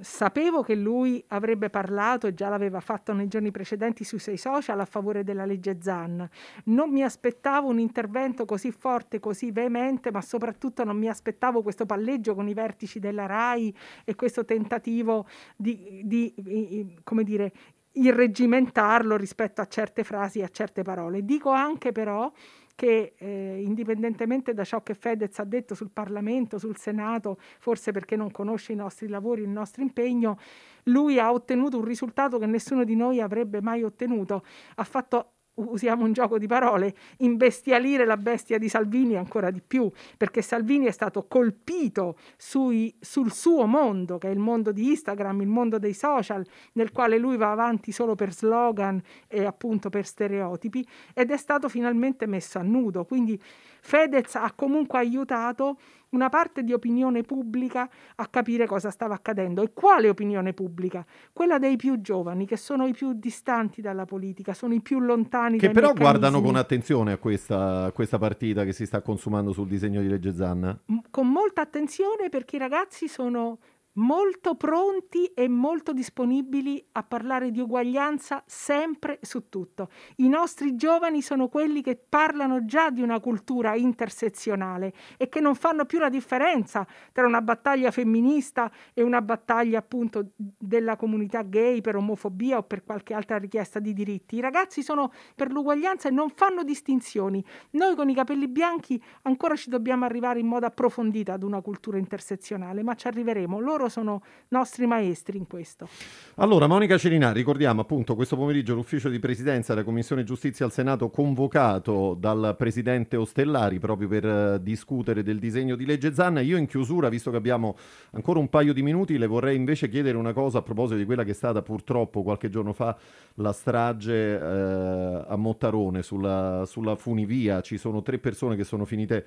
Sapevo 0.00 0.62
che 0.62 0.74
lui 0.74 1.24
avrebbe 1.28 1.70
parlato 1.70 2.26
e 2.26 2.34
già 2.34 2.48
l'aveva 2.48 2.80
fatto 2.80 3.12
nei 3.12 3.28
giorni 3.28 3.50
precedenti 3.50 4.04
sui 4.04 4.18
suoi 4.18 4.36
social 4.36 4.78
a 4.80 4.84
favore 4.84 5.24
della 5.24 5.46
legge 5.46 5.78
Zan. 5.80 6.28
Non 6.64 6.90
mi 6.90 7.02
aspettavo 7.02 7.68
un 7.68 7.78
intervento 7.78 8.44
così 8.44 8.70
forte, 8.70 9.18
così 9.18 9.52
veemente, 9.52 10.10
ma 10.10 10.20
soprattutto 10.20 10.84
non 10.84 10.98
mi 10.98 11.08
aspettavo 11.08 11.62
questo 11.62 11.86
palleggio 11.86 12.34
con 12.34 12.48
i 12.48 12.54
vertici 12.54 12.98
della 12.98 13.26
RAI 13.26 13.74
e 14.04 14.14
questo 14.14 14.44
tentativo 14.44 15.26
di, 15.56 16.02
di 16.04 16.98
come 17.02 17.24
dire, 17.24 17.52
irreggimentarlo 17.92 19.16
rispetto 19.16 19.62
a 19.62 19.66
certe 19.66 20.04
frasi 20.04 20.40
e 20.40 20.44
a 20.44 20.48
certe 20.48 20.82
parole. 20.82 21.24
Dico 21.24 21.50
anche 21.50 21.92
però 21.92 22.30
che 22.76 23.14
eh, 23.16 23.62
indipendentemente 23.64 24.54
da 24.54 24.62
ciò 24.62 24.82
che 24.82 24.94
Fedez 24.94 25.36
ha 25.40 25.44
detto 25.44 25.74
sul 25.74 25.90
Parlamento, 25.90 26.58
sul 26.58 26.76
Senato, 26.76 27.38
forse 27.58 27.90
perché 27.90 28.14
non 28.14 28.30
conosce 28.30 28.72
i 28.72 28.76
nostri 28.76 29.08
lavori, 29.08 29.42
il 29.42 29.48
nostro 29.48 29.82
impegno, 29.82 30.38
lui 30.84 31.18
ha 31.18 31.32
ottenuto 31.32 31.78
un 31.78 31.84
risultato 31.84 32.38
che 32.38 32.46
nessuno 32.46 32.84
di 32.84 32.94
noi 32.94 33.20
avrebbe 33.20 33.60
mai 33.60 33.82
ottenuto. 33.82 34.44
Ha 34.76 34.84
fatto 34.84 35.35
usiamo 35.56 36.04
un 36.04 36.12
gioco 36.12 36.38
di 36.38 36.46
parole, 36.46 36.94
imbestialire 37.18 38.04
la 38.04 38.16
bestia 38.16 38.58
di 38.58 38.68
Salvini 38.68 39.16
ancora 39.16 39.50
di 39.50 39.62
più, 39.66 39.90
perché 40.16 40.42
Salvini 40.42 40.86
è 40.86 40.90
stato 40.90 41.26
colpito 41.26 42.16
sui, 42.36 42.94
sul 43.00 43.32
suo 43.32 43.66
mondo, 43.66 44.18
che 44.18 44.28
è 44.28 44.32
il 44.32 44.38
mondo 44.38 44.72
di 44.72 44.88
Instagram, 44.88 45.40
il 45.40 45.48
mondo 45.48 45.78
dei 45.78 45.94
social, 45.94 46.44
nel 46.72 46.92
quale 46.92 47.18
lui 47.18 47.36
va 47.36 47.50
avanti 47.50 47.92
solo 47.92 48.14
per 48.14 48.32
slogan 48.32 49.00
e 49.28 49.44
appunto 49.44 49.88
per 49.88 50.06
stereotipi, 50.06 50.86
ed 51.14 51.30
è 51.30 51.36
stato 51.36 51.68
finalmente 51.68 52.26
messo 52.26 52.58
a 52.58 52.62
nudo. 52.62 53.04
Quindi 53.04 53.40
Fedez 53.80 54.34
ha 54.34 54.52
comunque 54.54 54.98
aiutato 54.98 55.78
una 56.10 56.28
parte 56.28 56.62
di 56.62 56.72
opinione 56.72 57.22
pubblica 57.22 57.88
a 58.16 58.26
capire 58.28 58.66
cosa 58.66 58.90
stava 58.90 59.14
accadendo. 59.14 59.62
E 59.62 59.72
quale 59.72 60.08
opinione 60.08 60.52
pubblica? 60.52 61.04
Quella 61.32 61.58
dei 61.58 61.76
più 61.76 62.00
giovani, 62.00 62.46
che 62.46 62.56
sono 62.56 62.86
i 62.86 62.92
più 62.92 63.12
distanti 63.14 63.80
dalla 63.80 64.04
politica, 64.04 64.54
sono 64.54 64.74
i 64.74 64.80
più 64.80 65.00
lontani 65.00 65.58
che 65.58 65.70
però 65.70 65.88
meccanismi. 65.88 66.18
guardano 66.18 66.40
con 66.42 66.56
attenzione 66.56 67.12
a 67.12 67.16
questa, 67.18 67.90
questa, 67.94 68.18
partita 68.18 68.64
che 68.64 68.72
si 68.72 68.86
sta 68.86 69.02
consumando 69.02 69.52
sul 69.52 69.66
disegno 69.66 70.00
di 70.00 70.08
legge 70.08 70.34
Zanna. 70.34 70.78
Con 71.10 71.28
molta 71.28 71.62
attenzione 71.62 72.28
perché 72.28 72.56
i 72.56 72.58
ragazzi 72.58 73.08
sono 73.08 73.58
molto 73.96 74.54
pronti 74.54 75.26
e 75.26 75.48
molto 75.48 75.92
disponibili 75.92 76.84
a 76.92 77.02
parlare 77.02 77.50
di 77.50 77.60
uguaglianza 77.60 78.42
sempre 78.46 79.18
su 79.22 79.48
tutto. 79.48 79.88
I 80.16 80.28
nostri 80.28 80.76
giovani 80.76 81.22
sono 81.22 81.48
quelli 81.48 81.82
che 81.82 81.96
parlano 81.96 82.64
già 82.64 82.90
di 82.90 83.02
una 83.02 83.20
cultura 83.20 83.74
intersezionale 83.74 84.92
e 85.16 85.28
che 85.28 85.40
non 85.40 85.54
fanno 85.54 85.84
più 85.84 85.98
la 85.98 86.08
differenza 86.08 86.86
tra 87.12 87.26
una 87.26 87.40
battaglia 87.40 87.90
femminista 87.90 88.70
e 88.92 89.02
una 89.02 89.22
battaglia 89.22 89.78
appunto 89.78 90.30
della 90.36 90.96
comunità 90.96 91.42
gay 91.42 91.80
per 91.80 91.96
omofobia 91.96 92.58
o 92.58 92.62
per 92.62 92.84
qualche 92.84 93.14
altra 93.14 93.38
richiesta 93.38 93.78
di 93.78 93.92
diritti. 93.92 94.36
I 94.36 94.40
ragazzi 94.40 94.82
sono 94.82 95.12
per 95.34 95.50
l'uguaglianza 95.50 96.08
e 96.08 96.12
non 96.12 96.30
fanno 96.30 96.62
distinzioni. 96.62 97.44
Noi 97.70 97.94
con 97.94 98.08
i 98.08 98.14
capelli 98.14 98.48
bianchi 98.48 99.02
ancora 99.22 99.56
ci 99.56 99.70
dobbiamo 99.70 100.04
arrivare 100.04 100.40
in 100.40 100.46
modo 100.46 100.66
approfondito 100.66 101.32
ad 101.32 101.42
una 101.42 101.60
cultura 101.60 101.98
intersezionale, 101.98 102.82
ma 102.82 102.94
ci 102.94 103.06
arriveremo. 103.06 103.58
Loro 103.58 103.85
loro 103.86 103.88
sono 103.88 104.22
nostri 104.48 104.86
maestri 104.86 105.38
in 105.38 105.46
questo. 105.46 105.88
Allora, 106.36 106.66
Monica 106.66 106.98
Celinari, 106.98 107.38
ricordiamo 107.38 107.80
appunto 107.80 108.14
questo 108.14 108.36
pomeriggio 108.36 108.74
l'ufficio 108.74 109.08
di 109.08 109.18
presidenza 109.18 109.72
della 109.72 109.84
Commissione 109.84 110.24
Giustizia 110.24 110.66
al 110.66 110.72
Senato 110.72 111.08
convocato 111.08 112.16
dal 112.18 112.54
presidente 112.58 113.16
Ostellari 113.16 113.78
proprio 113.78 114.08
per 114.08 114.24
uh, 114.24 114.58
discutere 114.58 115.22
del 115.22 115.38
disegno 115.38 115.76
di 115.76 115.86
legge 115.86 116.12
Zanna. 116.12 116.40
Io 116.40 116.56
in 116.56 116.66
chiusura, 116.66 117.08
visto 117.08 117.30
che 117.30 117.36
abbiamo 117.36 117.76
ancora 118.12 118.38
un 118.38 118.48
paio 118.48 118.72
di 118.72 118.82
minuti, 118.82 119.18
le 119.18 119.26
vorrei 119.26 119.56
invece 119.56 119.88
chiedere 119.88 120.16
una 120.16 120.32
cosa 120.32 120.58
a 120.58 120.62
proposito 120.62 120.98
di 120.98 121.04
quella 121.04 121.24
che 121.24 121.30
è 121.30 121.34
stata 121.34 121.62
purtroppo 121.62 122.22
qualche 122.22 122.48
giorno 122.48 122.72
fa 122.72 122.96
la 123.34 123.52
strage 123.52 124.34
uh, 124.34 125.24
a 125.28 125.36
Mottarone 125.36 126.02
sulla, 126.02 126.64
sulla 126.66 126.96
funivia. 126.96 127.60
Ci 127.60 127.78
sono 127.78 128.02
tre 128.02 128.18
persone 128.18 128.56
che 128.56 128.64
sono 128.64 128.84
finite 128.84 129.26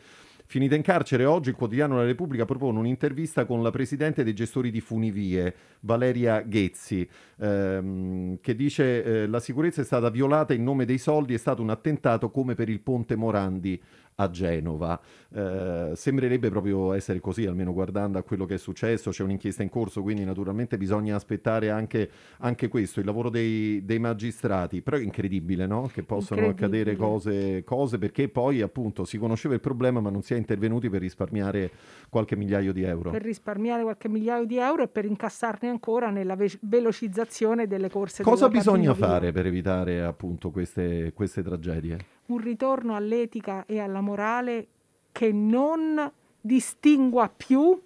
Finita 0.52 0.74
in 0.74 0.82
carcere, 0.82 1.26
oggi 1.26 1.50
il 1.50 1.56
quotidiano 1.56 1.98
La 1.98 2.06
Repubblica 2.06 2.44
propone 2.44 2.80
un'intervista 2.80 3.46
con 3.46 3.62
la 3.62 3.70
presidente 3.70 4.24
dei 4.24 4.34
gestori 4.34 4.72
di 4.72 4.82
funivie, 4.82 5.54
Valeria 5.82 6.42
Ghezzi, 6.42 7.08
ehm, 7.38 8.40
che 8.42 8.56
dice 8.56 9.04
eh, 9.04 9.28
la 9.28 9.40
sicurezza 9.40 9.82
è 9.82 9.86
stata 9.86 10.10
violata 10.10 10.56
in 10.56 10.64
nome 10.64 10.86
dei 10.86 10.98
soldi, 10.98 11.36
è 11.36 11.38
stato 11.38 11.62
un 11.62 11.70
attentato 11.70 12.32
come 12.32 12.56
per 12.56 12.68
il 12.68 12.80
ponte 12.80 13.16
Morandi 13.16 13.80
a 14.20 14.30
Genova. 14.30 15.00
Eh, 15.32 15.92
sembrerebbe 15.96 16.50
proprio 16.50 16.94
essere 16.94 17.20
così, 17.20 17.46
almeno 17.46 17.74
guardando 17.74 18.18
a 18.18 18.24
quello 18.24 18.46
che 18.46 18.56
è 18.56 18.58
successo, 18.58 19.12
c'è 19.12 19.24
un'inchiesta 19.24 19.64
in 19.64 19.70
corso, 19.70 20.02
quindi 20.02 20.24
naturalmente 20.24 20.78
bisogna 20.78 21.16
aspettare 21.16 21.70
anche, 21.70 22.10
anche 22.40 22.68
questo, 22.68 23.00
il 23.00 23.06
lavoro 23.06 23.30
dei, 23.30 23.84
dei, 23.86 24.00
magistrati, 24.00 24.82
però 24.82 24.98
è 24.98 25.02
incredibile 25.02 25.66
no? 25.66 25.90
che 25.92 26.04
possano 26.04 26.50
accadere 26.50 26.96
cose, 26.96 27.64
cose, 27.64 27.98
perché 27.98 28.28
poi 28.30 28.62
appunto 28.62 29.06
si 29.06 29.18
conosceva 29.18 29.54
il 29.54 29.60
problema 29.60 30.00
ma 30.00 30.10
non 30.10 30.22
si 30.22 30.34
è 30.34 30.38
intervenuti 30.38 30.90
per 30.90 31.02
risparmiare 31.02 31.72
qualche 32.10 32.36
migliaio 32.36 32.74
di 32.74 32.84
euro. 32.84 33.12
Per 33.12 33.22
risparmiare 33.22 33.84
qualche 33.84 34.10
migliaio 34.10 34.46
di 34.46 34.58
euro 34.58 34.84
e 34.84 34.88
per 34.88 35.06
incassarne 35.06 35.70
ancora 35.70 36.10
nella 36.10 36.36
ve- 36.36 36.60
velocizzazione 36.62 37.68
delle 37.68 37.90
corse. 37.90 38.24
Cosa 38.24 38.50
bisogna 38.50 38.94
fare 38.94 39.32
per 39.32 39.46
evitare 39.46 40.02
appunto 40.04 40.50
queste, 40.52 41.14
queste 41.14 41.42
tragedie? 41.42 42.18
Un 42.30 42.38
ritorno 42.40 42.96
all'etica 42.96 43.66
e 43.66 43.80
alla 43.80 44.02
morale 44.02 44.68
che 45.12 45.32
non 45.32 46.12
distingua 46.40 47.30
più 47.30 47.80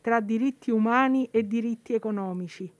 tra 0.00 0.20
diritti 0.20 0.70
umani 0.70 1.28
e 1.30 1.46
diritti 1.46 1.94
economici. 1.94 2.70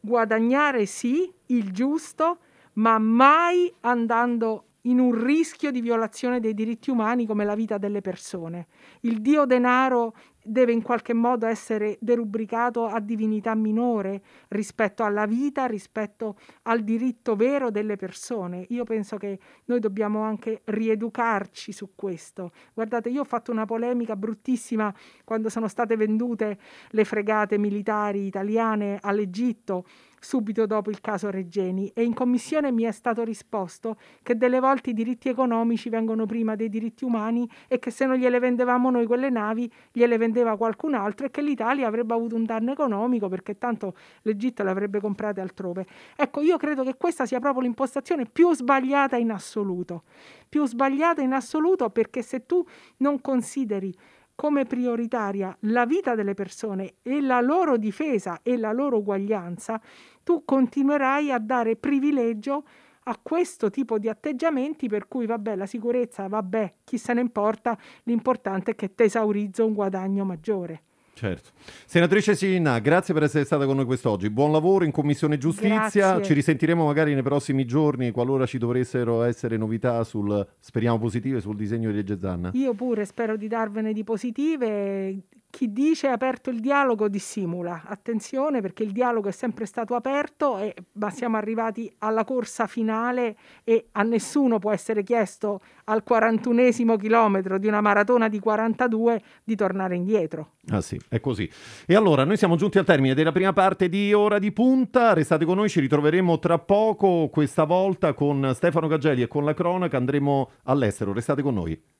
Guadagnare 0.00 0.86
sì 0.86 1.32
il 1.46 1.72
giusto, 1.72 2.38
ma 2.74 2.98
mai 2.98 3.72
andando 3.80 4.64
in 4.82 4.98
un 4.98 5.24
rischio 5.24 5.70
di 5.70 5.80
violazione 5.80 6.40
dei 6.40 6.54
diritti 6.54 6.90
umani 6.90 7.26
come 7.26 7.44
la 7.44 7.54
vita 7.54 7.76
delle 7.76 8.00
persone. 8.00 8.66
Il 9.00 9.20
dio 9.20 9.44
denaro 9.44 10.14
deve 10.42 10.72
in 10.72 10.82
qualche 10.82 11.12
modo 11.12 11.46
essere 11.46 11.98
derubricato 12.00 12.86
a 12.86 13.00
divinità 13.00 13.54
minore 13.54 14.22
rispetto 14.48 15.02
alla 15.04 15.26
vita, 15.26 15.66
rispetto 15.66 16.36
al 16.62 16.82
diritto 16.82 17.36
vero 17.36 17.70
delle 17.70 17.96
persone. 17.96 18.64
Io 18.68 18.84
penso 18.84 19.16
che 19.16 19.38
noi 19.66 19.80
dobbiamo 19.80 20.22
anche 20.22 20.62
rieducarci 20.64 21.72
su 21.72 21.90
questo. 21.94 22.52
Guardate, 22.72 23.08
io 23.10 23.22
ho 23.22 23.24
fatto 23.24 23.50
una 23.50 23.64
polemica 23.66 24.16
bruttissima 24.16 24.92
quando 25.24 25.48
sono 25.48 25.68
state 25.68 25.96
vendute 25.96 26.58
le 26.90 27.04
fregate 27.04 27.58
militari 27.58 28.26
italiane 28.26 28.98
all'Egitto 29.00 29.84
subito 30.20 30.66
dopo 30.66 30.90
il 30.90 31.00
caso 31.00 31.30
Reggeni 31.30 31.90
e 31.94 32.04
in 32.04 32.12
commissione 32.12 32.70
mi 32.70 32.82
è 32.82 32.92
stato 32.92 33.24
risposto 33.24 33.96
che 34.22 34.36
delle 34.36 34.60
volte 34.60 34.90
i 34.90 34.92
diritti 34.92 35.30
economici 35.30 35.88
vengono 35.88 36.26
prima 36.26 36.54
dei 36.54 36.68
diritti 36.68 37.04
umani 37.04 37.48
e 37.66 37.78
che 37.78 37.90
se 37.90 38.04
non 38.04 38.16
gliele 38.16 38.38
vendevamo 38.38 38.90
noi 38.90 39.06
quelle 39.06 39.30
navi 39.30 39.70
gliele 39.90 40.18
vendeva 40.18 40.56
qualcun 40.56 40.94
altro 40.94 41.26
e 41.26 41.30
che 41.30 41.40
l'Italia 41.40 41.86
avrebbe 41.86 42.12
avuto 42.12 42.36
un 42.36 42.44
danno 42.44 42.72
economico 42.72 43.28
perché 43.28 43.56
tanto 43.56 43.94
l'Egitto 44.22 44.62
le 44.62 44.70
avrebbe 44.70 45.00
comprate 45.00 45.40
altrove. 45.40 45.86
Ecco, 46.14 46.42
io 46.42 46.58
credo 46.58 46.84
che 46.84 46.96
questa 46.96 47.24
sia 47.24 47.40
proprio 47.40 47.62
l'impostazione 47.62 48.26
più 48.26 48.54
sbagliata 48.54 49.16
in 49.16 49.30
assoluto, 49.30 50.02
più 50.48 50.66
sbagliata 50.66 51.22
in 51.22 51.32
assoluto 51.32 51.88
perché 51.88 52.20
se 52.20 52.44
tu 52.44 52.64
non 52.98 53.20
consideri 53.22 53.94
come 54.40 54.64
prioritaria 54.64 55.54
la 55.64 55.84
vita 55.84 56.14
delle 56.14 56.32
persone 56.32 56.94
e 57.02 57.20
la 57.20 57.42
loro 57.42 57.76
difesa 57.76 58.40
e 58.42 58.56
la 58.56 58.72
loro 58.72 58.96
uguaglianza, 58.96 59.78
tu 60.24 60.46
continuerai 60.46 61.30
a 61.30 61.38
dare 61.38 61.76
privilegio 61.76 62.64
a 63.02 63.18
questo 63.22 63.68
tipo 63.68 63.98
di 63.98 64.08
atteggiamenti 64.08 64.88
per 64.88 65.08
cui 65.08 65.26
vabbè 65.26 65.56
la 65.56 65.66
sicurezza, 65.66 66.26
vabbè 66.26 66.76
chi 66.84 66.96
se 66.96 67.12
ne 67.12 67.20
importa, 67.20 67.76
l'importante 68.04 68.70
è 68.70 68.74
che 68.74 68.94
ti 68.94 69.02
esaurizzo 69.02 69.66
un 69.66 69.74
guadagno 69.74 70.24
maggiore. 70.24 70.84
Certo. 71.20 71.50
Senatrice 71.84 72.34
Silina, 72.34 72.78
grazie 72.78 73.12
per 73.12 73.24
essere 73.24 73.44
stata 73.44 73.66
con 73.66 73.76
noi 73.76 73.84
quest'oggi. 73.84 74.30
Buon 74.30 74.52
lavoro 74.52 74.86
in 74.86 74.90
Commissione 74.90 75.36
Giustizia. 75.36 76.12
Grazie. 76.12 76.24
Ci 76.24 76.32
risentiremo 76.32 76.82
magari 76.82 77.12
nei 77.12 77.22
prossimi 77.22 77.66
giorni 77.66 78.10
qualora 78.10 78.46
ci 78.46 78.56
dovessero 78.56 79.22
essere 79.24 79.58
novità 79.58 80.02
sul, 80.02 80.48
speriamo 80.58 80.98
positive, 80.98 81.42
sul 81.42 81.56
disegno 81.56 81.90
di 81.90 81.96
legge 81.96 82.18
Zanna. 82.18 82.52
Io 82.54 82.72
pure 82.72 83.04
spero 83.04 83.36
di 83.36 83.48
darvene 83.48 83.92
di 83.92 84.02
positive 84.02 85.24
chi 85.50 85.72
dice 85.72 86.06
aperto 86.06 86.48
il 86.48 86.60
dialogo 86.60 87.08
dissimula. 87.08 87.82
Attenzione 87.86 88.60
perché 88.60 88.84
il 88.84 88.92
dialogo 88.92 89.28
è 89.28 89.32
sempre 89.32 89.66
stato 89.66 89.94
aperto, 89.94 90.58
e, 90.58 90.74
ma 90.92 91.10
siamo 91.10 91.36
arrivati 91.36 91.92
alla 91.98 92.24
corsa 92.24 92.66
finale 92.66 93.36
e 93.64 93.88
a 93.92 94.02
nessuno 94.02 94.58
può 94.58 94.70
essere 94.70 95.02
chiesto 95.02 95.60
al 95.84 96.04
41esimo 96.08 96.96
chilometro 96.96 97.58
di 97.58 97.66
una 97.66 97.80
maratona 97.80 98.28
di 98.28 98.38
42 98.38 99.22
di 99.42 99.56
tornare 99.56 99.96
indietro. 99.96 100.52
Ah 100.68 100.80
sì, 100.80 100.98
è 101.08 101.20
così. 101.20 101.50
E 101.84 101.94
allora 101.94 102.24
noi 102.24 102.36
siamo 102.36 102.56
giunti 102.56 102.78
al 102.78 102.84
termine 102.84 103.14
della 103.14 103.32
prima 103.32 103.52
parte 103.52 103.88
di 103.88 104.12
Ora 104.12 104.38
di 104.38 104.52
Punta. 104.52 105.12
Restate 105.12 105.44
con 105.44 105.56
noi, 105.56 105.68
ci 105.68 105.80
ritroveremo 105.80 106.38
tra 106.38 106.58
poco, 106.58 107.28
questa 107.28 107.64
volta 107.64 108.14
con 108.14 108.52
Stefano 108.54 108.86
Gaggelli 108.86 109.22
e 109.22 109.28
con 109.28 109.44
la 109.44 109.54
cronaca 109.54 109.96
andremo 109.96 110.50
all'estero. 110.64 111.12
Restate 111.12 111.42
con 111.42 111.54
noi. 111.54 111.98